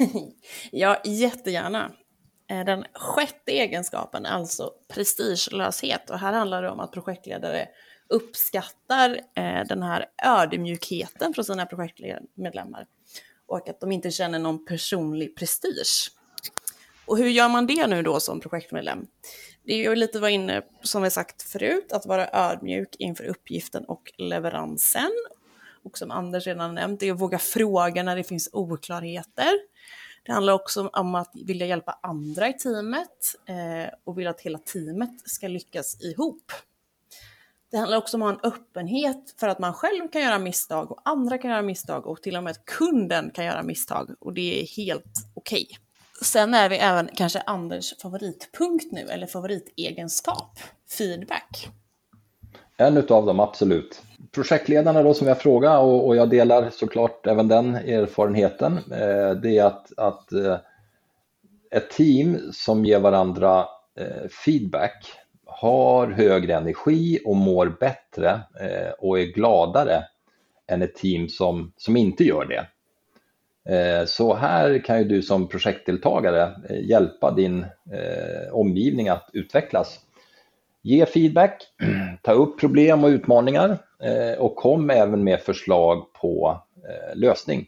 ja, 0.70 1.00
jättegärna. 1.04 1.90
Eh, 2.50 2.64
den 2.64 2.84
sjätte 2.94 3.52
egenskapen, 3.52 4.26
alltså 4.26 4.72
prestigelöshet. 4.88 6.10
Och 6.10 6.18
här 6.18 6.32
handlar 6.32 6.62
det 6.62 6.70
om 6.70 6.80
att 6.80 6.92
projektledare 6.92 7.68
uppskattar 8.08 9.20
eh, 9.34 9.66
den 9.68 9.82
här 9.82 10.06
ödmjukheten 10.24 11.34
från 11.34 11.44
sina 11.44 11.66
projektmedlemmar 11.66 12.86
och 13.46 13.68
att 13.68 13.80
de 13.80 13.92
inte 13.92 14.10
känner 14.10 14.38
någon 14.38 14.64
personlig 14.64 15.36
prestige. 15.36 16.10
Och 17.06 17.18
hur 17.18 17.28
gör 17.28 17.48
man 17.48 17.66
det 17.66 17.86
nu 17.86 18.02
då 18.02 18.20
som 18.20 18.40
projektmedlem? 18.40 19.06
Det 19.64 19.72
är 19.72 19.78
ju 19.78 19.94
lite 19.94 20.18
vad 20.18 20.30
inne, 20.30 20.62
som 20.82 21.02
vi 21.02 21.10
sagt 21.10 21.42
förut, 21.42 21.92
att 21.92 22.06
vara 22.06 22.28
ödmjuk 22.32 22.96
inför 22.98 23.24
uppgiften 23.24 23.84
och 23.84 24.12
leveransen. 24.18 25.10
Och 25.84 25.98
som 25.98 26.10
Anders 26.10 26.46
redan 26.46 26.74
nämnt, 26.74 27.00
det 27.00 27.08
är 27.08 27.12
att 27.12 27.20
våga 27.20 27.38
fråga 27.38 28.02
när 28.02 28.16
det 28.16 28.24
finns 28.24 28.50
oklarheter. 28.52 29.52
Det 30.22 30.32
handlar 30.32 30.52
också 30.52 30.88
om 30.88 31.14
att 31.14 31.30
vilja 31.34 31.66
hjälpa 31.66 31.98
andra 32.02 32.48
i 32.48 32.52
teamet 32.52 33.34
eh, 33.46 33.94
och 34.04 34.18
vilja 34.18 34.30
att 34.30 34.40
hela 34.40 34.58
teamet 34.58 35.10
ska 35.24 35.48
lyckas 35.48 36.00
ihop. 36.00 36.52
Det 37.70 37.76
handlar 37.76 37.98
också 37.98 38.16
om 38.16 38.22
att 38.22 38.28
ha 38.28 38.48
en 38.48 38.52
öppenhet 38.52 39.34
för 39.40 39.48
att 39.48 39.58
man 39.58 39.74
själv 39.74 40.08
kan 40.08 40.22
göra 40.22 40.38
misstag 40.38 40.90
och 40.90 41.00
andra 41.04 41.38
kan 41.38 41.50
göra 41.50 41.62
misstag 41.62 42.06
och 42.06 42.22
till 42.22 42.36
och 42.36 42.44
med 42.44 42.64
kunden 42.64 43.30
kan 43.30 43.44
göra 43.44 43.62
misstag 43.62 44.14
och 44.20 44.32
det 44.34 44.62
är 44.62 44.66
helt 44.76 45.14
okej. 45.34 45.66
Okay. 45.70 45.76
Sen 46.22 46.54
är 46.54 46.68
vi 46.68 46.76
även 46.76 47.10
kanske 47.14 47.40
Anders 47.40 47.94
favoritpunkt 48.02 48.92
nu, 48.92 49.00
eller 49.00 49.26
favoritegenskap, 49.26 50.58
feedback. 50.98 51.68
En 52.76 52.96
utav 52.96 53.26
dem, 53.26 53.40
absolut. 53.40 54.02
Projektledarna 54.34 55.02
då 55.02 55.14
som 55.14 55.26
jag 55.26 55.40
frågar 55.40 55.78
och, 55.78 56.06
och 56.06 56.16
jag 56.16 56.30
delar 56.30 56.70
såklart 56.70 57.26
även 57.26 57.48
den 57.48 57.74
erfarenheten, 57.74 58.72
eh, 58.76 59.30
det 59.30 59.58
är 59.58 59.64
att, 59.64 59.98
att 59.98 60.32
eh, 60.32 60.56
ett 61.70 61.90
team 61.90 62.38
som 62.52 62.84
ger 62.84 63.00
varandra 63.00 63.66
eh, 63.98 64.28
feedback 64.44 65.12
har 65.46 66.06
högre 66.06 66.54
energi 66.54 67.20
och 67.24 67.36
mår 67.36 67.76
bättre 67.80 68.40
eh, 68.60 68.90
och 68.98 69.20
är 69.20 69.24
gladare 69.24 70.04
än 70.66 70.82
ett 70.82 70.94
team 70.94 71.28
som, 71.28 71.72
som 71.76 71.96
inte 71.96 72.24
gör 72.24 72.44
det. 72.44 72.66
Eh, 73.74 74.04
så 74.06 74.34
här 74.34 74.84
kan 74.84 74.98
ju 74.98 75.04
du 75.04 75.22
som 75.22 75.48
projektdeltagare 75.48 76.54
eh, 76.68 76.88
hjälpa 76.88 77.30
din 77.30 77.62
eh, 77.92 78.52
omgivning 78.52 79.08
att 79.08 79.30
utvecklas. 79.32 80.00
Ge 80.82 81.06
feedback, 81.06 81.62
ta 82.22 82.32
upp 82.32 82.60
problem 82.60 83.04
och 83.04 83.08
utmaningar 83.08 83.78
Eh, 84.02 84.38
och 84.38 84.56
kom 84.56 84.90
även 84.90 85.24
med 85.24 85.40
förslag 85.40 86.12
på 86.12 86.62
eh, 86.88 87.18
lösning. 87.18 87.66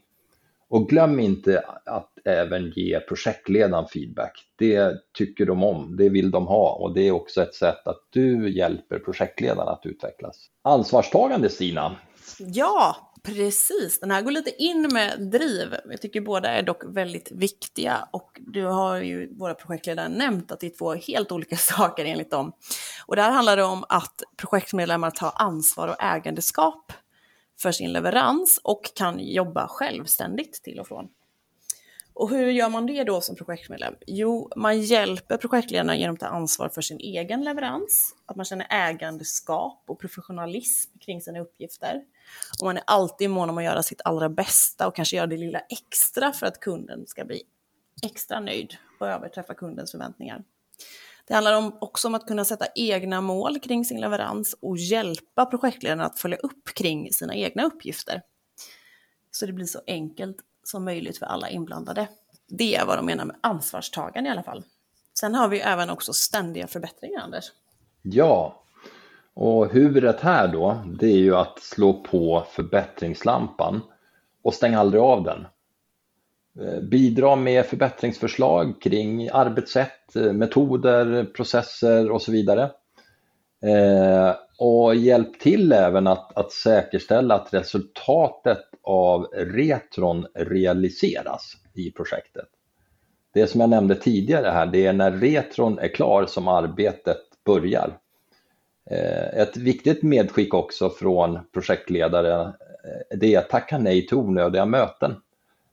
Och 0.68 0.88
glöm 0.88 1.21
inte 1.21 1.64
att 1.87 2.12
även 2.25 2.73
ge 2.77 3.01
projektledaren 3.01 3.87
feedback. 3.87 4.33
Det 4.59 4.92
tycker 5.18 5.47
de 5.47 5.64
om, 5.64 5.97
det 5.97 6.09
vill 6.09 6.31
de 6.31 6.47
ha 6.47 6.73
och 6.73 6.95
det 6.95 7.09
är 7.09 7.12
också 7.12 7.42
ett 7.42 7.55
sätt 7.55 7.87
att 7.87 8.01
du 8.11 8.57
hjälper 8.57 8.99
projektledaren 8.99 9.68
att 9.68 9.87
utvecklas. 9.87 10.47
Ansvarstagande 10.62 11.49
Stina. 11.49 11.97
Ja, 12.38 12.97
Precis, 13.22 14.00
den 14.00 14.11
här 14.11 14.22
går 14.22 14.30
lite 14.30 14.62
in 14.62 14.88
med 14.92 15.20
driv. 15.20 15.76
Jag 15.90 16.00
tycker 16.00 16.20
båda 16.20 16.48
är 16.48 16.62
dock 16.62 16.82
väldigt 16.85 17.32
viktiga 17.32 18.08
och 18.12 18.40
du 18.40 18.64
har 18.64 18.96
ju 18.96 19.35
våra 19.35 19.54
projektledare 19.54 20.08
nämnt 20.08 20.52
att 20.52 20.61
det 20.61 20.66
är 20.66 20.78
två 20.78 20.94
helt 20.94 21.32
olika 21.32 21.56
saker 21.76 22.04
enligt 22.04 22.30
dem. 22.30 22.52
Och 23.06 23.16
där 23.16 23.30
handlar 23.30 23.56
det 23.56 23.64
om 23.64 23.85
att 23.88 24.22
projektmedlemmar 24.37 25.11
tar 25.11 25.32
ansvar 25.35 25.88
och 25.88 26.02
ägandeskap 26.02 26.92
för 27.61 27.72
sin 27.72 27.92
leverans 27.92 28.61
och 28.64 28.90
kan 28.94 29.18
jobba 29.20 29.68
självständigt 29.68 30.62
till 30.62 30.80
och 30.80 30.88
från. 30.88 31.08
Och 32.14 32.31
hur 32.31 32.51
gör 32.51 32.68
man 32.68 32.87
det 32.87 33.05
då 33.05 33.20
som 33.20 33.37
projektmedlem? 33.37 33.94
Jo, 34.07 34.51
man 34.57 34.81
hjälper 34.81 35.37
projektledarna 35.37 35.96
genom 35.96 36.14
att 36.14 36.20
ta 36.20 36.27
ansvar 36.27 36.68
för 36.68 36.83
sin 36.83 37.01
egen 37.01 37.44
leverans, 37.44 38.14
att 38.27 38.37
man 38.37 38.44
känner 38.44 38.66
ägandeskap 38.70 39.85
och 39.87 40.01
professionalism 40.01 40.98
kring 40.98 41.20
sina 41.20 41.40
uppgifter. 41.40 42.03
Och 42.61 42.66
man 42.66 42.77
är 42.77 42.83
alltid 42.87 43.31
mån 43.31 43.51
om 43.51 43.59
att 43.59 43.64
göra 43.64 43.83
sitt 43.83 44.01
allra 44.05 44.29
bästa 44.29 44.87
och 44.87 44.96
kanske 44.96 45.16
göra 45.16 45.27
det 45.27 45.37
lilla 45.37 45.61
extra 45.61 46.33
för 46.33 46.46
att 46.46 46.61
kunden 46.61 47.07
ska 47.07 47.25
bli 47.25 47.42
extra 48.03 48.40
nöjd 48.40 48.75
och 48.98 49.09
överträffa 49.09 49.55
kundens 49.55 49.90
förväntningar. 49.90 50.44
Det 51.27 51.35
handlar 51.35 51.57
om, 51.57 51.79
också 51.81 52.09
om 52.09 52.14
att 52.14 52.27
kunna 52.27 52.44
sätta 52.44 52.66
egna 52.75 53.20
mål 53.20 53.61
kring 53.61 53.85
sin 53.85 54.01
leverans 54.01 54.57
och 54.61 54.79
hjälpa 54.79 55.46
projektledarna 55.46 56.05
att 56.05 56.18
följa 56.18 56.38
upp 56.38 56.64
kring 56.75 57.12
sina 57.12 57.35
egna 57.35 57.64
uppgifter. 57.64 58.22
Så 59.31 59.46
det 59.46 59.53
blir 59.53 59.66
så 59.66 59.81
enkelt 59.87 60.37
som 60.64 60.85
möjligt 60.85 61.18
för 61.18 61.27
alla 61.27 61.51
inblandade. 61.51 62.09
Det 62.48 62.75
är 62.75 62.87
vad 62.87 62.98
de 62.98 63.07
menar 63.07 63.25
med 63.25 63.37
ansvarstagande 63.40 64.29
i 64.29 64.33
alla 64.33 64.42
fall. 64.42 64.64
Sen 65.20 65.35
har 65.35 65.48
vi 65.48 65.61
även 65.61 65.90
också 65.90 66.12
ständiga 66.12 66.66
förbättringar, 66.66 67.20
Anders. 67.20 67.44
Ja, 68.03 68.62
och 69.35 69.72
huvudet 69.72 70.20
här 70.20 70.48
då, 70.48 70.83
det 71.01 71.07
är 71.07 71.18
ju 71.18 71.37
att 71.37 71.59
slå 71.62 71.92
på 71.92 72.46
förbättringslampan 72.51 73.81
och 74.42 74.55
stänga 74.55 74.81
aldrig 74.81 75.03
av 75.03 75.22
den. 75.22 75.46
Eh, 76.61 76.81
bidra 76.81 77.37
med 77.37 77.66
förbättringsförslag 77.66 78.83
kring 78.83 79.29
arbetssätt, 79.33 80.16
eh, 80.16 80.33
metoder, 80.33 81.25
processer 81.25 82.11
och 82.11 82.22
så 82.22 82.33
vidare. 82.33 82.62
Eh, 83.62 84.35
och 84.64 84.94
hjälp 84.94 85.40
till 85.40 85.72
även 85.72 86.07
att, 86.07 86.37
att 86.37 86.53
säkerställa 86.53 87.35
att 87.35 87.55
resultatet 87.55 88.59
av 88.83 89.22
retron 89.33 90.27
realiseras 90.35 91.57
i 91.75 91.90
projektet. 91.90 92.48
Det 93.35 93.46
som 93.46 93.61
jag 93.61 93.70
nämnde 93.70 93.94
tidigare 93.94 94.51
här, 94.51 94.66
det 94.66 94.87
är 94.87 94.92
när 94.92 95.11
retron 95.11 95.79
är 95.79 95.88
klar 95.88 96.27
som 96.27 96.48
arbetet 96.48 97.18
börjar. 97.44 97.98
Eh, 98.90 99.40
ett 99.40 99.57
viktigt 99.57 100.03
medskick 100.03 100.55
också 100.55 100.90
från 100.90 101.38
projektledare 101.53 102.42
eh, 102.42 103.18
det 103.18 103.35
är 103.35 103.38
att 103.38 103.51
tacka 103.51 103.79
nej 103.79 104.07
till 104.07 104.16
onödiga 104.16 104.66
möten 104.66 105.14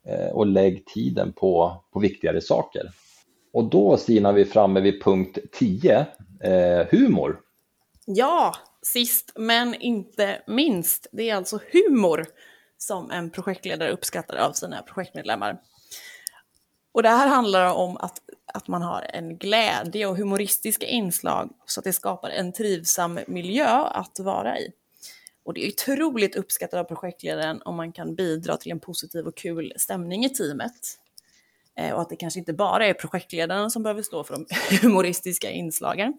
eh, 0.06 0.30
och 0.32 0.45
lägg 0.47 0.86
tiden 0.86 1.34
på, 1.34 1.84
på 1.93 1.99
viktigare 1.99 2.41
saker. 2.41 2.91
Och 3.54 3.63
då 3.63 3.97
Stina 3.97 4.30
är 4.30 4.34
vi 4.34 4.45
framme 4.45 4.82
vid 4.82 5.04
punkt 5.04 5.38
10, 5.52 6.06
eh, 6.41 6.88
humor. 6.91 7.39
Ja, 8.06 8.54
sist 8.82 9.32
men 9.36 9.76
inte 9.76 10.42
minst. 10.48 11.08
Det 11.12 11.30
är 11.30 11.36
alltså 11.36 11.60
humor 11.72 12.26
som 12.78 13.12
en 13.12 13.30
projektledare 13.30 13.92
uppskattar 13.92 14.36
av 14.36 14.54
sina 14.54 14.82
projektmedlemmar. 14.82 15.62
Och 16.92 17.04
det 17.04 17.10
här 17.10 17.28
handlar 17.28 17.74
om 17.74 17.98
att, 17.98 18.22
att 18.54 18.68
man 18.68 18.82
har 18.82 19.02
en 19.13 19.38
glädje 19.38 20.06
och 20.06 20.18
humoristiska 20.18 20.86
inslag 20.86 21.50
så 21.65 21.80
att 21.80 21.84
det 21.84 21.94
skapar 21.94 22.30
en 22.30 22.54
trivsam 22.54 23.20
miljö 23.28 23.68
att 23.84 24.20
vara 24.20 24.60
i. 24.60 24.72
Och 25.44 25.54
det 25.54 25.65
är 25.65 25.68
otroligt 25.68 26.36
uppskattat 26.36 26.80
av 26.80 26.84
projektledaren 26.84 27.62
om 27.65 27.76
man 27.76 27.92
kan 27.92 28.15
bidra 28.15 28.58
till 28.58 28.72
en 28.72 28.80
positiv 28.80 29.28
och 29.28 29.38
kul 29.38 29.74
stämning 29.78 30.26
i 30.26 30.30
teamet. 30.30 30.98
Eh, 31.78 31.94
och 31.94 32.02
att 32.02 32.10
det 32.10 32.15
kanske 32.15 32.39
inte 32.39 32.54
bara 32.54 32.88
är 32.88 32.94
projektledaren 32.94 33.72
som 33.72 33.84
behöver 33.84 34.02
stå 34.02 34.24
för 34.24 34.34
de 34.34 34.46
humoristiska 34.82 35.52
inslagen. 35.52 36.13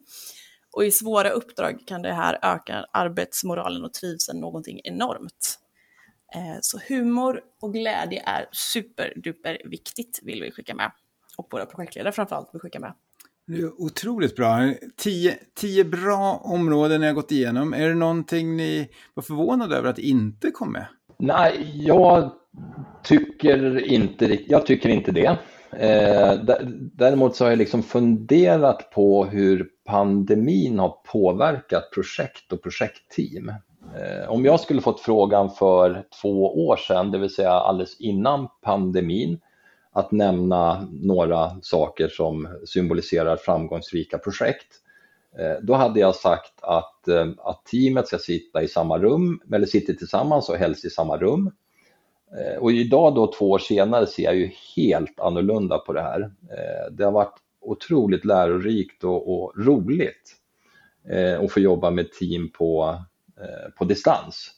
Och 0.73 0.85
i 0.85 0.91
svåra 0.91 1.31
uppdrag 1.31 1.79
kan 1.87 2.03
det 2.03 2.13
här 2.13 2.39
öka 2.43 2.87
arbetsmoralen 2.93 3.85
och 3.85 3.93
trivseln 3.93 4.41
någonting 4.41 4.81
enormt. 4.85 5.59
Eh, 6.35 6.59
så 6.61 6.79
humor 6.89 7.41
och 7.61 7.73
glädje 7.73 8.23
är 8.27 8.47
superduper 8.53 9.63
viktigt 9.65 10.21
vill 10.23 10.43
vi 10.43 10.51
skicka 10.51 10.75
med. 10.75 10.93
Och 11.37 11.49
våra 11.53 11.67
projektledare 11.67 12.13
framförallt 12.13 12.55
vill 12.55 12.61
skicka 12.61 12.81
med. 12.81 12.93
Det 13.47 13.61
är 13.61 13.83
otroligt 13.83 14.37
bra. 14.37 14.75
Tio, 14.97 15.39
tio 15.55 15.85
bra 15.85 16.41
områden 16.45 17.01
ni 17.01 17.07
har 17.07 17.15
gått 17.15 17.33
igenom. 17.33 17.75
Är 17.75 17.89
det 17.89 17.95
någonting 17.95 18.57
ni 18.57 18.89
var 19.15 19.23
förvånade 19.23 19.77
över 19.77 19.89
att 19.89 19.97
det 19.97 20.03
inte 20.03 20.51
kom 20.51 20.73
med? 20.73 20.87
Nej, 21.19 21.73
jag 21.75 22.33
tycker 23.03 23.85
inte, 23.85 24.39
jag 24.47 24.67
tycker 24.67 24.89
inte 24.89 25.13
det. 25.13 25.39
Eh, 25.73 26.35
däremot 26.93 27.37
så 27.37 27.45
har 27.45 27.51
jag 27.51 27.59
liksom 27.59 27.83
funderat 27.83 28.91
på 28.91 29.25
hur 29.25 29.69
pandemin 29.91 30.79
har 30.79 30.97
påverkat 31.13 31.91
projekt 31.91 32.53
och 32.53 32.63
projektteam. 32.63 33.49
Eh, 33.97 34.31
om 34.31 34.45
jag 34.45 34.61
skulle 34.61 34.81
fått 34.81 35.01
frågan 35.01 35.51
för 35.51 36.05
två 36.23 36.67
år 36.67 36.77
sedan, 36.77 37.11
det 37.11 37.19
vill 37.19 37.35
säga 37.35 37.51
alldeles 37.51 38.01
innan 38.01 38.49
pandemin, 38.63 39.41
att 39.93 40.13
nämna 40.13 40.89
några 40.91 41.51
saker 41.63 42.09
som 42.09 42.49
symboliserar 42.65 43.37
framgångsrika 43.37 44.19
projekt, 44.19 44.67
eh, 45.39 45.63
då 45.63 45.75
hade 45.75 46.01
jag 46.01 46.15
sagt 46.15 46.55
att, 46.61 47.09
eh, 47.09 47.27
att 47.39 47.65
teamet 47.65 48.07
ska 48.07 48.19
sitta 48.19 48.63
i 48.63 48.69
samma 48.69 48.99
rum, 48.99 49.41
eller 49.53 49.67
sitter 49.67 49.95
tillsammans 49.95 50.49
och 50.49 50.57
helst 50.57 50.85
i 50.85 50.91
samma 50.91 51.17
rum. 51.17 51.51
Och 52.61 52.73
idag 52.73 53.15
då 53.15 53.33
två 53.33 53.51
år 53.51 53.59
senare 53.59 54.07
ser 54.07 54.23
jag 54.23 54.37
ju 54.37 54.51
helt 54.77 55.21
annorlunda 55.21 55.79
på 55.79 55.93
det 55.93 56.03
här. 56.03 56.31
Det 56.91 57.05
har 57.05 57.13
varit 57.13 57.35
otroligt 57.61 58.25
lärorikt 58.25 59.05
och, 59.05 59.29
och 59.35 59.53
roligt 59.57 60.37
eh, 61.11 61.41
att 61.41 61.53
få 61.53 61.61
jobba 61.61 61.91
med 61.91 62.13
team 62.13 62.51
på, 62.53 62.99
Eh, 63.41 63.71
på 63.79 63.85
distans. 63.85 64.51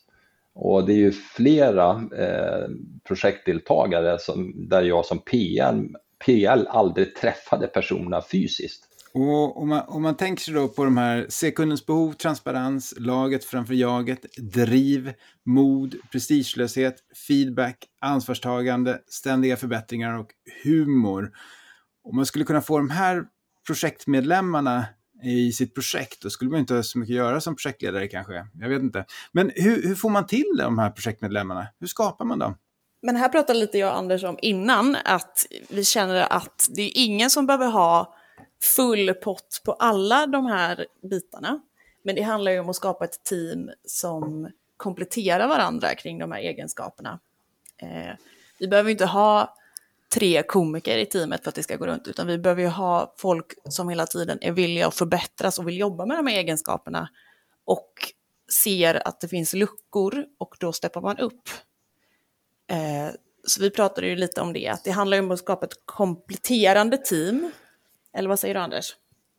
Och 0.55 0.87
det 0.87 0.93
är 0.93 0.97
ju 0.97 1.13
flera 1.13 1.91
eh, 2.19 2.69
projektdeltagare 3.05 4.19
som, 4.19 4.69
där 4.69 4.83
jag 4.83 5.07
som 5.07 5.19
PL, 5.19 5.87
PL 6.27 6.67
aldrig 6.67 7.15
träffade 7.15 7.67
personerna 7.67 8.23
fysiskt. 8.23 8.89
Och 9.15 9.63
om 9.63 9.69
man, 9.69 9.83
om 9.89 10.03
man 10.03 10.17
tänker 10.17 10.43
sig 10.43 10.55
då 10.55 10.69
på 10.69 10.85
de 10.85 10.97
här 10.97 11.27
sekundens 11.29 11.87
behov, 11.87 12.13
transparens, 12.13 12.95
laget 12.99 13.45
framför 13.45 13.75
jaget, 13.75 14.21
driv, 14.37 15.13
mod, 15.45 15.95
prestigelöshet, 16.13 16.97
feedback, 17.29 17.77
ansvarstagande, 18.01 18.99
ständiga 19.07 19.57
förbättringar 19.57 20.19
och 20.19 20.29
humor. 20.65 21.33
Om 22.05 22.17
man 22.17 22.27
skulle 22.27 22.45
kunna 22.45 22.61
få 22.61 22.79
de 22.79 22.91
här 22.91 23.25
projektmedlemmarna 23.67 24.85
i 25.23 25.53
sitt 25.53 25.75
projekt. 25.75 26.23
Då 26.23 26.31
skulle 26.31 26.51
man 26.51 26.61
inte 26.61 26.75
ha 26.75 26.83
så 26.83 26.99
mycket 26.99 27.13
att 27.13 27.17
göra 27.17 27.41
som 27.41 27.57
projektledare 27.57 28.09
kanske. 28.09 28.47
Jag 28.55 28.69
vet 28.69 28.83
inte. 28.83 29.05
Men 29.33 29.53
hur, 29.55 29.83
hur 29.83 29.95
får 29.95 30.11
man 30.11 30.27
till 30.27 30.57
de 30.59 30.79
här 30.79 30.91
projektmedlemmarna? 30.91 31.67
Hur 31.81 31.87
skapar 31.87 32.25
man 32.25 32.39
dem? 32.39 32.59
Men 33.03 33.17
här 33.17 33.29
pratade 33.29 33.59
lite 33.59 33.79
jag 33.79 33.93
och 33.93 33.99
Anders 33.99 34.25
om 34.25 34.39
innan, 34.43 34.97
att 35.05 35.47
vi 35.69 35.85
känner 35.85 36.33
att 36.33 36.69
det 36.71 36.83
är 36.83 36.93
ingen 36.95 37.31
som 37.31 37.47
behöver 37.47 37.67
ha 37.67 38.15
full 38.77 39.15
pott 39.15 39.63
på 39.65 39.73
alla 39.73 40.27
de 40.27 40.47
här 40.47 40.87
bitarna. 41.11 41.61
Men 42.05 42.15
det 42.15 42.23
handlar 42.23 42.53
ju 42.53 42.61
om 42.61 42.69
att 42.69 42.77
skapa 42.77 43.05
ett 43.05 43.25
team 43.25 43.71
som 43.85 44.51
kompletterar 44.77 45.49
varandra 45.49 45.95
kring 45.95 46.19
de 46.19 46.33
här 46.33 46.41
egenskaperna. 46.41 47.21
Eh, 47.77 48.17
vi 48.59 48.69
behöver 48.69 48.91
inte 48.91 49.07
ha 49.07 49.57
tre 50.15 50.43
komiker 50.43 50.99
i 50.99 51.07
teamet 51.07 51.43
för 51.43 51.49
att 51.49 51.55
det 51.55 51.63
ska 51.63 51.77
gå 51.77 51.87
runt, 51.87 52.09
utan 52.09 52.27
vi 52.27 52.39
behöver 52.39 52.63
ju 52.63 52.69
ha 52.69 53.15
folk 53.19 53.47
som 53.65 53.89
hela 53.89 54.07
tiden 54.07 54.39
är 54.41 54.53
villiga 54.53 54.87
att 54.87 54.95
förbättras 54.95 55.59
och 55.59 55.69
vill 55.69 55.79
jobba 55.79 56.07
med 56.07 56.17
de 56.17 56.27
här 56.27 56.39
egenskaperna 56.39 57.09
och 57.65 57.93
ser 58.65 59.09
att 59.09 59.21
det 59.21 59.29
finns 59.29 59.55
luckor 59.55 60.25
och 60.39 60.57
då 60.61 60.73
steppar 60.73 61.01
man 61.01 61.19
upp. 61.19 61.49
Eh, 62.71 63.15
Så 63.45 63.63
vi 63.63 63.71
pratade 63.71 64.07
ju 64.07 64.17
lite 64.17 64.41
om 64.41 64.53
det, 64.53 64.69
att 64.69 64.85
det 64.85 64.91
handlar 64.91 65.17
ju 65.17 65.23
om 65.23 65.31
att 65.31 65.39
skapa 65.39 65.67
ett 65.67 65.83
kompletterande 65.85 66.97
team. 66.97 67.51
Eller 68.17 68.29
vad 68.29 68.39
säger 68.39 68.55
du 68.55 68.61
Anders? 68.61 68.97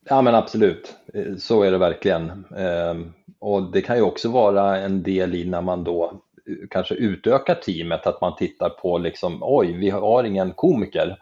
Ja 0.09 0.21
men 0.21 0.36
absolut, 0.36 0.95
eh, 1.13 1.36
så 1.38 1.63
är 1.63 1.71
det 1.71 1.77
verkligen. 1.77 2.29
Eh, 2.57 2.95
och 3.39 3.71
det 3.71 3.81
kan 3.81 3.95
ju 3.95 4.01
också 4.01 4.29
vara 4.29 4.77
en 4.77 5.03
del 5.03 5.36
i 5.36 5.45
när 5.45 5.62
man 5.62 5.83
då 5.83 6.21
kanske 6.69 6.95
utökar 6.95 7.56
teamet, 7.56 8.08
att 8.08 8.21
man 8.21 8.36
tittar 8.36 8.69
på 8.69 8.97
liksom, 8.97 9.39
oj, 9.41 9.73
vi 9.73 9.89
har 9.89 10.23
ingen 10.23 10.51
komiker. 10.51 11.17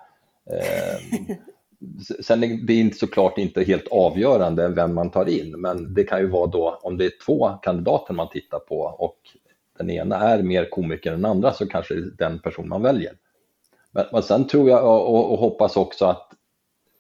Ehm, 0.52 1.36
sen 2.24 2.44
är 2.44 2.68
det 2.68 2.74
inte 2.74 2.98
såklart 2.98 3.38
inte 3.38 3.64
helt 3.64 3.88
avgörande 3.92 4.68
vem 4.68 4.96
man 4.96 5.12
tar 5.12 5.30
in, 5.30 5.62
men 5.62 5.94
det 5.94 6.04
kan 6.04 6.20
ju 6.20 6.28
vara 6.28 6.48
då 6.48 6.80
om 6.82 6.98
det 6.98 7.06
är 7.06 7.12
två 7.26 7.50
kandidater 7.50 8.14
man 8.14 8.30
tittar 8.30 8.60
på 8.60 8.80
och 8.80 9.18
den 9.78 9.90
ena 9.90 10.16
är 10.16 10.44
mer 10.44 10.70
komiker 10.70 11.12
än 11.14 11.22
den 11.22 11.32
andra 11.32 11.54
så 11.54 11.68
kanske 11.68 11.94
det 11.94 12.02
är 12.02 12.30
den 12.30 12.40
person 12.40 12.70
man 12.70 12.82
väljer. 12.82 13.14
Men, 13.92 14.06
men 14.12 14.24
sen 14.24 14.48
tror 14.48 14.70
jag 14.70 14.86
och, 14.86 15.32
och, 15.32 15.38
hoppas 15.38 15.78
också 15.78 16.06
att 16.06 16.32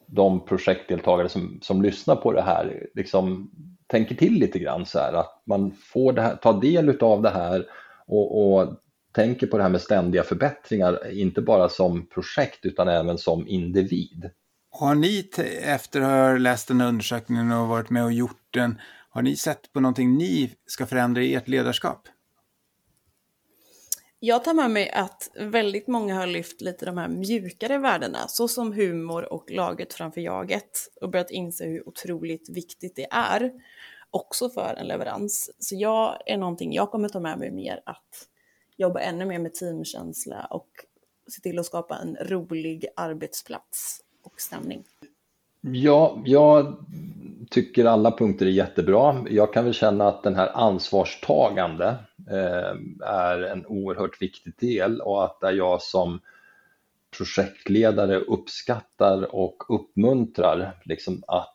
de 0.05 0.45
projektdeltagare 0.45 1.29
som, 1.29 1.59
som 1.61 1.81
lyssnar 1.81 2.15
på 2.15 2.31
det 2.31 2.41
här 2.41 2.87
liksom 2.95 3.51
tänker 3.87 4.15
till 4.15 4.33
lite 4.33 4.59
grann 4.59 4.85
så 4.85 4.99
här 4.99 5.13
att 5.13 5.41
man 5.45 5.71
får 5.71 6.13
det 6.13 6.21
här, 6.21 6.35
ta 6.35 6.53
del 6.53 6.97
av 7.01 7.21
det 7.21 7.29
här 7.29 7.65
och, 8.07 8.57
och 8.57 8.77
tänker 9.11 9.47
på 9.47 9.57
det 9.57 9.63
här 9.63 9.69
med 9.69 9.81
ständiga 9.81 10.23
förbättringar, 10.23 11.11
inte 11.11 11.41
bara 11.41 11.69
som 11.69 12.07
projekt 12.07 12.65
utan 12.65 12.87
även 12.87 13.17
som 13.17 13.47
individ. 13.47 14.29
Har 14.71 14.95
ni 14.95 15.29
efter 15.61 16.01
att 16.01 16.07
ha 16.07 16.37
läst 16.37 16.67
den 16.67 16.81
här 16.81 16.87
undersökningen 16.87 17.51
och 17.51 17.67
varit 17.67 17.89
med 17.89 18.03
och 18.03 18.13
gjort 18.13 18.47
den, 18.49 18.81
har 19.09 19.21
ni 19.21 19.35
sett 19.35 19.73
på 19.73 19.79
någonting 19.79 20.17
ni 20.17 20.51
ska 20.65 20.85
förändra 20.85 21.21
i 21.21 21.35
ert 21.35 21.47
ledarskap? 21.47 22.07
Jag 24.19 24.43
tar 24.43 24.53
med 24.53 24.71
mig 24.71 24.89
att 24.89 25.31
väldigt 25.39 25.87
många 25.87 26.15
har 26.15 26.27
lyft 26.27 26.61
lite 26.61 26.85
de 26.85 26.97
här 26.97 27.07
mjukare 27.07 27.77
värdena, 27.77 28.27
såsom 28.27 28.73
humor 28.73 29.33
och 29.33 29.51
laget 29.51 29.93
framför 29.93 30.21
jaget 30.21 30.69
och 31.01 31.09
börjat 31.09 31.31
inse 31.31 31.65
hur 31.65 31.87
otroligt 31.87 32.49
viktigt 32.49 32.95
det 32.95 33.07
är, 33.11 33.51
också 34.11 34.49
för 34.49 34.75
en 34.77 34.87
leverans. 34.87 35.51
Så 35.59 35.75
jag 35.75 36.17
är 36.25 36.37
någonting 36.37 36.73
jag 36.73 36.91
kommer 36.91 37.09
ta 37.09 37.19
med 37.19 37.39
mig 37.39 37.51
mer 37.51 37.81
att 37.85 38.27
jobba 38.77 38.99
ännu 38.99 39.25
mer 39.25 39.39
med 39.39 39.53
teamkänsla 39.53 40.47
och 40.49 40.69
se 41.27 41.41
till 41.41 41.59
att 41.59 41.65
skapa 41.65 41.97
en 41.97 42.15
rolig 42.15 42.85
arbetsplats 42.95 44.01
och 44.23 44.41
stämning. 44.41 44.83
Ja, 45.61 46.21
jag 46.25 46.85
tycker 47.49 47.85
alla 47.85 48.11
punkter 48.17 48.45
är 48.45 48.49
jättebra. 48.49 49.25
Jag 49.29 49.53
kan 49.53 49.65
väl 49.65 49.73
känna 49.73 50.07
att 50.07 50.23
den 50.23 50.35
här 50.35 50.57
ansvarstagande 50.57 51.95
eh, 52.31 53.07
är 53.07 53.41
en 53.41 53.65
oerhört 53.65 54.21
viktig 54.21 54.53
del 54.59 55.01
och 55.01 55.23
att 55.23 55.39
där 55.39 55.51
jag 55.51 55.81
som 55.81 56.19
projektledare 57.17 58.19
uppskattar 58.19 59.35
och 59.35 59.63
uppmuntrar 59.69 60.81
liksom 60.85 61.23
att 61.27 61.50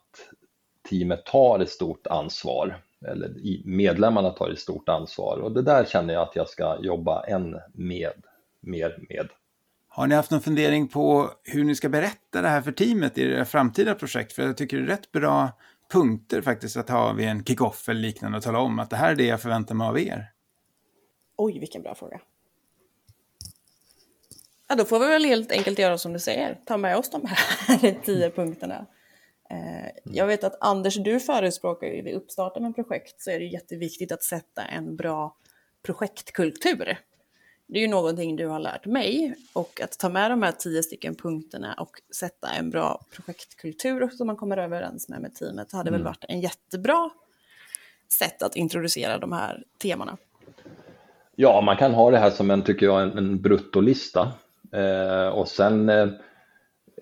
teamet 0.88 1.24
tar 1.24 1.60
ett 1.60 1.70
stort 1.70 2.06
ansvar 2.06 2.82
eller 3.06 3.34
medlemmarna 3.64 4.30
tar 4.30 4.50
ett 4.50 4.58
stort 4.58 4.88
ansvar 4.88 5.38
och 5.38 5.52
det 5.52 5.62
där 5.62 5.84
känner 5.84 6.14
jag 6.14 6.22
att 6.22 6.36
jag 6.36 6.48
ska 6.48 6.78
jobba 6.82 7.24
än 7.24 7.60
med, 7.72 8.12
mer 8.60 9.06
med. 9.08 9.28
Har 9.88 10.06
ni 10.06 10.14
haft 10.14 10.30
någon 10.30 10.40
fundering 10.40 10.88
på 10.88 11.30
hur 11.44 11.64
ni 11.64 11.74
ska 11.74 11.88
berätta 11.88 12.42
det 12.42 12.48
här 12.48 12.62
för 12.62 12.72
teamet 12.72 13.18
i 13.18 13.22
era 13.22 13.44
framtida 13.44 13.94
projekt? 13.94 14.32
För 14.32 14.42
jag 14.42 14.56
tycker 14.56 14.76
det 14.76 14.82
är 14.82 14.86
rätt 14.86 15.12
bra 15.12 15.50
punkter 15.92 16.42
faktiskt 16.42 16.76
att 16.76 16.88
ha 16.88 17.12
vid 17.12 17.28
en 17.28 17.44
kick-off 17.44 17.88
eller 17.88 18.00
liknande 18.00 18.38
och 18.38 18.44
tala 18.44 18.58
om 18.58 18.78
att 18.78 18.90
det 18.90 18.96
här 18.96 19.10
är 19.10 19.16
det 19.16 19.26
jag 19.26 19.40
förväntar 19.40 19.74
mig 19.74 19.88
av 19.88 19.98
er. 19.98 20.32
Oj, 21.36 21.58
vilken 21.58 21.82
bra 21.82 21.94
fråga. 21.94 22.20
Ja, 24.68 24.74
då 24.74 24.84
får 24.84 25.00
vi 25.00 25.06
väl 25.06 25.24
helt 25.24 25.52
enkelt 25.52 25.78
göra 25.78 25.98
som 25.98 26.12
du 26.12 26.18
säger, 26.18 26.58
ta 26.64 26.76
med 26.76 26.96
oss 26.96 27.10
de 27.10 27.26
här 27.26 28.00
tio 28.04 28.30
punkterna. 28.30 28.86
Eh, 29.50 29.90
jag 30.04 30.26
vet 30.26 30.44
att 30.44 30.56
Anders, 30.60 30.94
du 30.94 31.20
förespråkar 31.20 31.86
ju 31.86 32.02
vid 32.02 32.14
uppstarten 32.14 32.64
av 32.64 32.72
projekt 32.72 33.20
så 33.20 33.30
är 33.30 33.38
det 33.38 33.44
jätteviktigt 33.44 34.12
att 34.12 34.22
sätta 34.22 34.62
en 34.62 34.96
bra 34.96 35.36
projektkultur 35.82 36.98
det 37.66 37.78
är 37.78 37.82
ju 37.82 37.88
någonting 37.88 38.36
du 38.36 38.46
har 38.46 38.58
lärt 38.58 38.86
mig 38.86 39.34
och 39.52 39.80
att 39.80 39.98
ta 39.98 40.08
med 40.08 40.30
de 40.30 40.42
här 40.42 40.52
tio 40.52 40.82
stycken 40.82 41.14
punkterna 41.14 41.74
och 41.74 41.90
sätta 42.16 42.48
en 42.48 42.70
bra 42.70 43.00
projektkultur 43.16 44.08
som 44.08 44.26
man 44.26 44.36
kommer 44.36 44.56
överens 44.56 45.08
med 45.08 45.20
med 45.20 45.34
teamet 45.34 45.72
hade 45.72 45.88
mm. 45.88 46.00
väl 46.00 46.04
varit 46.04 46.24
en 46.28 46.40
jättebra 46.40 47.10
sätt 48.08 48.42
att 48.42 48.56
introducera 48.56 49.18
de 49.18 49.32
här 49.32 49.64
temana. 49.78 50.16
Ja, 51.34 51.60
man 51.60 51.76
kan 51.76 51.94
ha 51.94 52.10
det 52.10 52.18
här 52.18 52.30
som 52.30 52.50
en, 52.50 52.62
tycker 52.62 52.86
jag, 52.86 53.02
en, 53.02 53.18
en 53.18 53.42
bruttolista 53.42 54.32
eh, 54.72 55.28
och 55.28 55.48
sen 55.48 55.88
eh, 55.88 56.08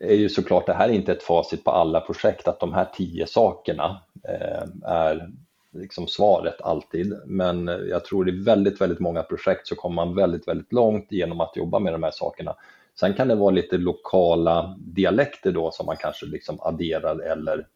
är 0.01 0.15
ju 0.15 0.29
såklart 0.29 0.67
det 0.67 0.73
här 0.73 0.89
är 0.89 0.93
inte 0.93 1.13
ett 1.13 1.23
facit 1.23 1.65
på 1.65 1.71
alla 1.71 2.01
projekt 2.01 2.49
att 2.49 2.61
de 2.61 2.73
här 2.73 2.89
tio 2.95 3.27
sakerna 3.27 4.01
eh, 4.29 4.91
är 4.91 5.31
liksom 5.73 6.07
svaret 6.07 6.61
alltid, 6.61 7.15
men 7.27 7.67
jag 7.67 8.05
tror 8.05 8.29
i 8.29 8.43
väldigt, 8.45 8.81
väldigt 8.81 9.01
många 9.01 9.23
projekt 9.23 9.67
så 9.67 9.75
kommer 9.75 9.95
man 9.95 10.15
väldigt, 10.15 10.49
väldigt 10.49 10.73
långt 10.73 11.13
genom 11.13 11.41
att 11.41 11.57
jobba 11.57 11.79
med 11.79 11.93
de 11.93 12.03
här 12.03 12.11
sakerna. 12.11 12.57
Sen 13.01 13.15
kan 13.15 13.29
det 13.29 13.35
vara 13.35 13.51
lite 13.51 13.79
lokala 13.79 14.77
dialekter 14.79 15.53
då 15.53 15.71
som 15.71 15.87
man 15.87 15.97
kanske 15.97 16.27
liksom 16.27 16.61
adderar 16.61 17.19
eller 17.19 17.67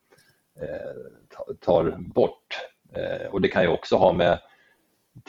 eh, 0.60 1.54
tar 1.60 1.96
bort. 1.98 2.58
Eh, 2.92 3.26
och 3.32 3.40
det 3.40 3.48
kan 3.48 3.62
ju 3.62 3.68
också 3.68 3.96
ha 3.96 4.12
med 4.12 4.38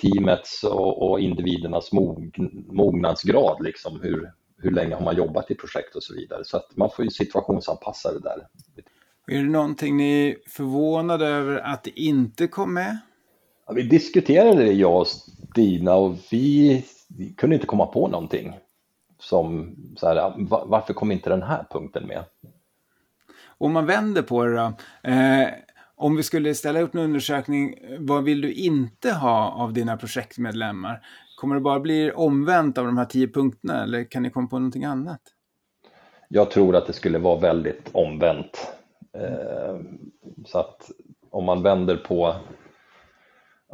teamets 0.02 0.64
och, 0.64 1.10
och 1.10 1.20
individernas 1.20 1.92
mog, 1.92 2.36
mognadsgrad, 2.68 3.64
liksom 3.64 4.00
hur, 4.02 4.32
hur 4.62 4.72
länge 4.72 4.96
har 4.96 5.04
man 5.04 5.16
jobbat 5.16 5.52
i 5.52 5.56
projekt 5.56 5.96
och 5.96 6.04
så 6.04 6.14
vidare. 6.14 6.46
Så 6.46 6.58
att 6.58 6.78
man 6.78 6.90
får 6.90 7.06
ju 7.06 7.12
situationsanpassa 7.12 8.14
det 8.14 8.20
där. 8.20 8.48
Är 9.28 9.44
det 9.44 9.50
någonting 9.50 9.98
ni 9.98 10.30
är 10.30 10.38
förvånade 10.48 11.28
över 11.28 11.58
att 11.58 11.84
det 11.84 12.00
inte 12.00 12.48
kom 12.48 12.74
med? 12.74 12.98
Ja, 13.68 13.74
vi 13.74 13.82
diskuterade 13.82 14.64
det 14.64 14.74
jag 14.74 15.02
och 15.02 15.08
Stina 15.08 15.96
och 15.96 16.18
vi, 16.32 16.86
vi 17.08 17.34
kunde 17.34 17.56
inte 17.56 17.68
komma 17.68 17.86
på 17.86 18.08
någonting. 18.08 18.54
Som 19.20 19.76
så 19.98 20.08
här, 20.08 20.34
varför 20.66 20.94
kom 20.94 21.12
inte 21.12 21.30
den 21.30 21.44
här 21.44 21.66
punkten 21.72 22.08
med? 22.08 22.24
Om 23.58 23.74
man 23.74 23.86
vänder 23.86 24.22
på 24.22 24.46
det 24.46 24.56
då. 24.56 24.74
Eh, 25.10 25.48
om 25.96 26.16
vi 26.16 26.24
skulle 26.24 26.56
ställa 26.56 26.80
upp 26.80 26.96
en 26.96 27.02
undersökning, 27.02 27.76
vad 28.00 28.24
vill 28.24 28.42
du 28.42 28.54
inte 28.54 29.12
ha 29.12 29.52
av 29.52 29.74
dina 29.74 29.98
projektmedlemmar? 29.98 31.02
Kommer 31.40 31.56
det 31.56 31.62
bara 31.62 31.80
bli 31.80 32.12
omvänt 32.12 32.78
av 32.78 32.86
de 32.86 32.98
här 32.98 33.06
tio 33.06 33.28
punkterna 33.28 33.84
eller 33.84 34.12
kan 34.12 34.24
ni 34.24 34.30
komma 34.30 34.48
på 34.48 34.60
någonting 34.60 34.84
annat? 34.84 35.22
Jag 36.28 36.52
tror 36.52 36.76
att 36.76 36.88
det 36.88 36.94
skulle 36.94 37.20
vara 37.20 37.40
väldigt 37.40 37.90
omvänt. 37.92 38.74
Eh, 39.18 39.80
så 40.46 40.60
att 40.60 40.92
om 41.30 41.46
man 41.46 41.64
vänder 41.64 41.96
på 41.96 42.36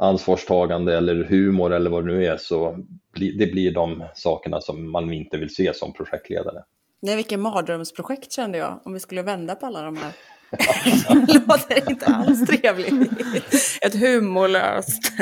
ansvarstagande 0.00 0.96
eller 0.96 1.24
humor 1.24 1.72
eller 1.72 1.90
vad 1.90 2.06
det 2.06 2.14
nu 2.14 2.26
är 2.26 2.36
så 2.36 2.84
blir 3.12 3.38
det 3.38 3.46
blir 3.46 3.74
de 3.74 4.04
sakerna 4.14 4.60
som 4.60 4.90
man 4.90 5.12
inte 5.12 5.36
vill 5.36 5.54
se 5.54 5.74
som 5.74 5.92
projektledare. 5.92 6.62
Nej, 7.00 7.16
vilken 7.16 7.40
mardrömsprojekt 7.40 8.32
kände 8.32 8.58
jag 8.58 8.80
om 8.84 8.92
vi 8.92 9.00
skulle 9.00 9.22
vända 9.22 9.54
på 9.54 9.66
alla 9.66 9.82
de 9.82 9.96
här. 9.96 10.12
Det 11.26 11.46
låter 11.48 11.90
inte 11.90 12.06
alls 12.06 12.46
trevligt. 12.46 13.12
Ett 13.82 13.94
humorlöst, 13.94 15.12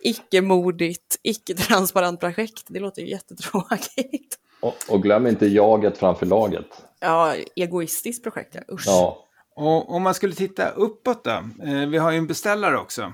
icke-modigt, 0.00 1.18
icke-transparent 1.22 2.20
projekt. 2.20 2.64
Det 2.68 2.80
låter 2.80 3.02
ju 3.02 3.08
jättetråkigt. 3.08 4.38
Och, 4.60 4.76
och 4.88 5.02
glöm 5.02 5.26
inte 5.26 5.46
jaget 5.46 5.98
framför 5.98 6.26
laget. 6.26 6.66
Ja, 7.00 7.34
egoistiskt 7.56 8.22
projekt, 8.22 8.54
ja. 8.54 8.74
Usch. 8.74 8.86
Ja. 8.86 9.26
Och 9.56 9.94
om 9.94 10.02
man 10.02 10.14
skulle 10.14 10.34
titta 10.34 10.68
uppåt 10.68 11.24
då, 11.24 11.30
eh, 11.64 11.88
vi 11.88 11.98
har 11.98 12.10
ju 12.10 12.18
en 12.18 12.26
beställare 12.26 12.78
också. 12.78 13.12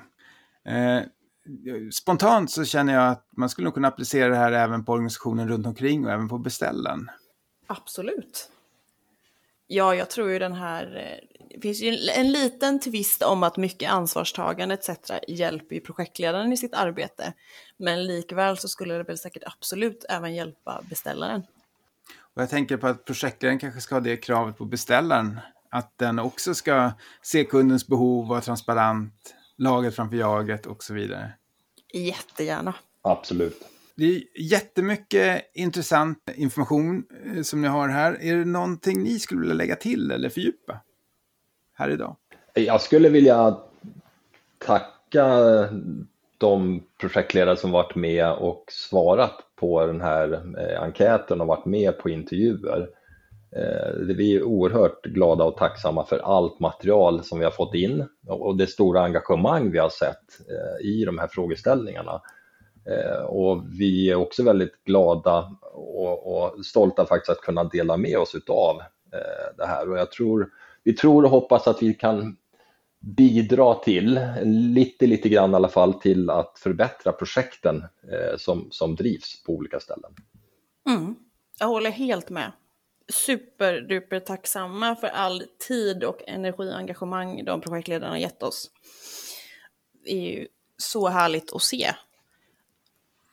Eh, 0.68 1.00
spontant 1.92 2.50
så 2.50 2.64
känner 2.64 2.94
jag 2.94 3.08
att 3.08 3.28
man 3.36 3.48
skulle 3.48 3.70
kunna 3.70 3.88
applicera 3.88 4.28
det 4.28 4.36
här 4.36 4.52
även 4.52 4.84
på 4.84 4.92
organisationen 4.92 5.48
runt 5.48 5.66
omkring 5.66 6.06
och 6.06 6.12
även 6.12 6.28
på 6.28 6.38
beställaren. 6.38 7.10
Absolut. 7.66 8.50
Ja, 9.66 9.94
jag 9.94 10.10
tror 10.10 10.30
ju 10.30 10.38
den 10.38 10.52
här, 10.52 10.96
eh, 10.96 11.35
det 11.56 11.62
finns 11.62 11.80
ju 11.80 11.88
en, 11.88 12.26
en 12.26 12.32
liten 12.32 12.80
twist 12.80 13.22
om 13.22 13.42
att 13.42 13.56
mycket 13.56 13.90
ansvarstagande 13.90 14.74
etc. 14.74 14.90
hjälper 15.28 15.74
ju 15.74 15.80
projektledaren 15.80 16.52
i 16.52 16.56
sitt 16.56 16.74
arbete. 16.74 17.32
Men 17.76 18.06
likväl 18.06 18.58
så 18.58 18.68
skulle 18.68 18.94
det 18.94 19.02
väl 19.02 19.18
säkert 19.18 19.42
absolut 19.46 20.04
även 20.08 20.34
hjälpa 20.34 20.82
beställaren. 20.90 21.42
Och 22.34 22.42
jag 22.42 22.50
tänker 22.50 22.76
på 22.76 22.86
att 22.86 23.04
projektledaren 23.04 23.58
kanske 23.58 23.80
ska 23.80 23.94
ha 23.94 24.00
det 24.00 24.16
kravet 24.16 24.58
på 24.58 24.64
beställaren 24.64 25.40
att 25.70 25.98
den 25.98 26.18
också 26.18 26.54
ska 26.54 26.92
se 27.22 27.44
kundens 27.44 27.86
behov, 27.86 28.28
vara 28.28 28.40
transparent, 28.40 29.34
laget 29.56 29.96
framför 29.96 30.16
jaget 30.16 30.66
och 30.66 30.84
så 30.84 30.94
vidare. 30.94 31.32
Jättegärna. 31.92 32.74
Absolut. 33.02 33.62
Det 33.94 34.04
är 34.04 34.22
jättemycket 34.36 35.50
intressant 35.54 36.18
information 36.34 37.04
eh, 37.24 37.42
som 37.42 37.62
ni 37.62 37.68
har 37.68 37.88
här. 37.88 38.22
Är 38.22 38.36
det 38.36 38.44
någonting 38.44 39.02
ni 39.02 39.18
skulle 39.18 39.40
vilja 39.40 39.54
lägga 39.54 39.76
till 39.76 40.10
eller 40.10 40.28
fördjupa 40.28 40.80
här 41.76 41.90
idag? 41.90 42.16
Jag 42.54 42.80
skulle 42.80 43.08
vilja 43.08 43.56
tacka 44.58 45.26
de 46.38 46.82
projektledare 47.00 47.56
som 47.56 47.70
varit 47.70 47.94
med 47.94 48.32
och 48.32 48.64
svarat 48.68 49.34
på 49.56 49.86
den 49.86 50.00
här 50.00 50.32
eh, 50.58 50.82
enkäten 50.82 51.40
och 51.40 51.46
varit 51.46 51.64
med 51.64 51.98
på 51.98 52.10
intervjuer. 52.10 52.88
Eh, 53.56 53.92
vi 54.16 54.36
är 54.36 54.42
oerhört 54.42 55.02
glada 55.04 55.44
och 55.44 55.56
tacksamma 55.56 56.06
för 56.06 56.18
allt 56.18 56.60
material 56.60 57.24
som 57.24 57.38
vi 57.38 57.44
har 57.44 57.52
fått 57.52 57.74
in 57.74 58.04
och 58.26 58.56
det 58.56 58.66
stora 58.66 59.02
engagemang 59.02 59.70
vi 59.70 59.78
har 59.78 59.88
sett 59.88 60.50
eh, 60.50 60.86
i 60.86 61.04
de 61.04 61.18
här 61.18 61.28
frågeställningarna. 61.28 62.20
Och 63.26 63.64
vi 63.78 64.10
är 64.10 64.14
också 64.14 64.42
väldigt 64.42 64.84
glada 64.84 65.56
och, 65.72 66.64
stolta 66.64 67.06
faktiskt 67.06 67.30
att 67.30 67.40
kunna 67.40 67.64
dela 67.64 67.96
med 67.96 68.18
oss 68.18 68.34
utav 68.34 68.82
det 69.56 69.66
här 69.66 69.90
och 69.90 69.98
jag 69.98 70.10
tror, 70.10 70.48
vi 70.86 70.92
tror 70.92 71.24
och 71.24 71.30
hoppas 71.30 71.66
att 71.66 71.82
vi 71.82 71.94
kan 71.94 72.36
bidra 73.00 73.74
till, 73.74 74.20
lite, 74.44 75.06
lite 75.06 75.28
grann 75.28 75.52
i 75.52 75.54
alla 75.54 75.68
fall, 75.68 75.94
till 75.94 76.30
att 76.30 76.58
förbättra 76.58 77.12
projekten 77.12 77.84
eh, 78.12 78.36
som, 78.36 78.68
som 78.70 78.94
drivs 78.94 79.42
på 79.42 79.52
olika 79.52 79.80
ställen. 79.80 80.14
Mm. 80.88 81.14
Jag 81.58 81.66
håller 81.66 81.90
helt 81.90 82.30
med. 82.30 82.52
Superduper 83.08 84.20
tacksamma 84.20 84.96
för 84.96 85.06
all 85.06 85.42
tid 85.68 86.04
och 86.04 86.22
energiengagemang 86.26 87.44
de 87.44 87.60
projektledarna 87.60 88.18
gett 88.18 88.42
oss. 88.42 88.70
Det 90.04 90.10
är 90.10 90.38
ju 90.38 90.48
så 90.76 91.08
härligt 91.08 91.52
att 91.52 91.62
se 91.62 91.94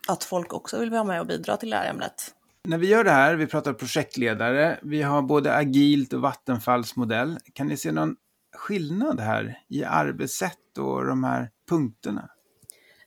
att 0.08 0.24
folk 0.24 0.54
också 0.54 0.80
vill 0.80 0.90
vara 0.90 1.04
med 1.04 1.20
och 1.20 1.28
bidra 1.28 1.58
till 1.58 1.70
det 1.70 1.76
här 1.76 1.90
ämnet. 1.90 2.36
När 2.68 2.78
vi 2.78 2.88
gör 2.88 3.04
det 3.04 3.12
här, 3.12 3.36
vi 3.36 3.48
pratar 3.48 3.74
projektledare, 3.74 4.80
vi 4.82 5.02
har 5.02 5.22
både 5.22 5.56
agilt 5.56 6.14
och 6.14 6.22
vattenfallsmodell. 6.22 7.38
Kan 7.54 7.68
ni 7.68 7.78
se 7.78 7.92
någon 7.92 8.16
skillnad 8.56 9.20
här 9.20 9.60
i 9.70 9.84
arbetssätt 9.84 10.78
och 10.78 11.06
de 11.06 11.24
här 11.24 11.50
punkterna? 11.70 12.30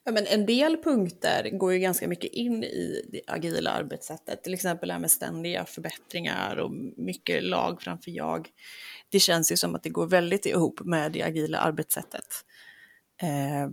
Ja, 0.04 0.12
men 0.12 0.26
en 0.26 0.46
del 0.46 0.76
punkter 0.76 1.50
går 1.58 1.72
ju 1.72 1.78
ganska 1.78 2.08
mycket 2.08 2.32
in 2.32 2.64
i 2.64 3.02
det 3.12 3.20
agila 3.26 3.70
arbetssättet, 3.70 4.42
till 4.42 4.54
exempel 4.54 4.88
det 4.88 4.92
här 4.92 5.00
med 5.00 5.10
ständiga 5.10 5.64
förbättringar 5.64 6.56
och 6.56 6.72
mycket 6.96 7.44
lag 7.44 7.82
framför 7.82 8.10
jag. 8.10 8.48
Det 9.10 9.20
känns 9.20 9.52
ju 9.52 9.56
som 9.56 9.74
att 9.74 9.82
det 9.82 9.90
går 9.90 10.06
väldigt 10.06 10.46
ihop 10.46 10.80
med 10.84 11.12
det 11.12 11.22
agila 11.22 11.58
arbetssättet. 11.58 12.26
Eh, 13.22 13.70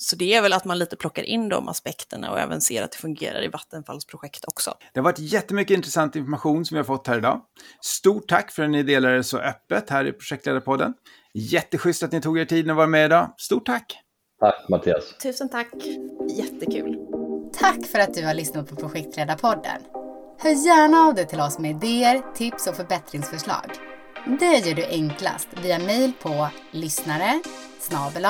så 0.00 0.16
det 0.16 0.34
är 0.34 0.42
väl 0.42 0.52
att 0.52 0.64
man 0.64 0.78
lite 0.78 0.96
plockar 0.96 1.22
in 1.22 1.48
de 1.48 1.68
aspekterna 1.68 2.30
och 2.30 2.40
även 2.40 2.60
ser 2.60 2.82
att 2.82 2.92
det 2.92 2.98
fungerar 2.98 3.44
i 3.44 3.48
Vattenfalls 3.48 4.04
projekt 4.04 4.44
också. 4.44 4.74
Det 4.92 5.00
har 5.00 5.04
varit 5.04 5.18
jättemycket 5.18 5.76
intressant 5.76 6.16
information 6.16 6.64
som 6.64 6.74
vi 6.74 6.78
har 6.78 6.84
fått 6.84 7.06
här 7.06 7.18
idag. 7.18 7.40
Stort 7.80 8.28
tack 8.28 8.50
för 8.52 8.62
att 8.62 8.70
ni 8.70 8.82
delade 8.82 9.24
så 9.24 9.38
öppet 9.38 9.90
här 9.90 10.06
i 10.06 10.12
Projektledarpodden. 10.12 10.94
Jätteschysst 11.34 12.02
att 12.02 12.12
ni 12.12 12.20
tog 12.20 12.38
er 12.38 12.44
tid 12.44 12.70
att 12.70 12.76
vara 12.76 12.86
med 12.86 13.04
idag. 13.04 13.34
Stort 13.38 13.66
tack! 13.66 13.98
Tack 14.40 14.68
Mattias! 14.68 15.18
Tusen 15.22 15.48
tack! 15.48 15.74
Jättekul! 16.36 16.98
Tack 17.52 17.86
för 17.86 17.98
att 17.98 18.14
du 18.14 18.24
har 18.26 18.34
lyssnat 18.34 18.70
på 18.70 18.76
Projektledarpodden. 18.76 19.82
Hör 20.38 20.66
gärna 20.66 21.00
av 21.00 21.14
dig 21.14 21.26
till 21.26 21.40
oss 21.40 21.58
med 21.58 21.70
idéer, 21.70 22.22
tips 22.34 22.66
och 22.66 22.76
förbättringsförslag. 22.76 23.70
Det 24.40 24.58
gör 24.68 24.74
du 24.74 24.84
enklast 24.84 25.48
via 25.62 25.78
mejl 25.78 26.12
på 26.22 26.48
lyssnare 26.70 27.40
snabel 27.80 28.24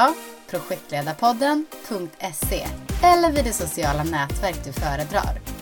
projektledarpodden.se 0.58 2.66
eller 3.02 3.32
vid 3.32 3.44
det 3.44 3.52
sociala 3.52 4.04
nätverk 4.04 4.64
du 4.64 4.72
föredrar. 4.72 5.53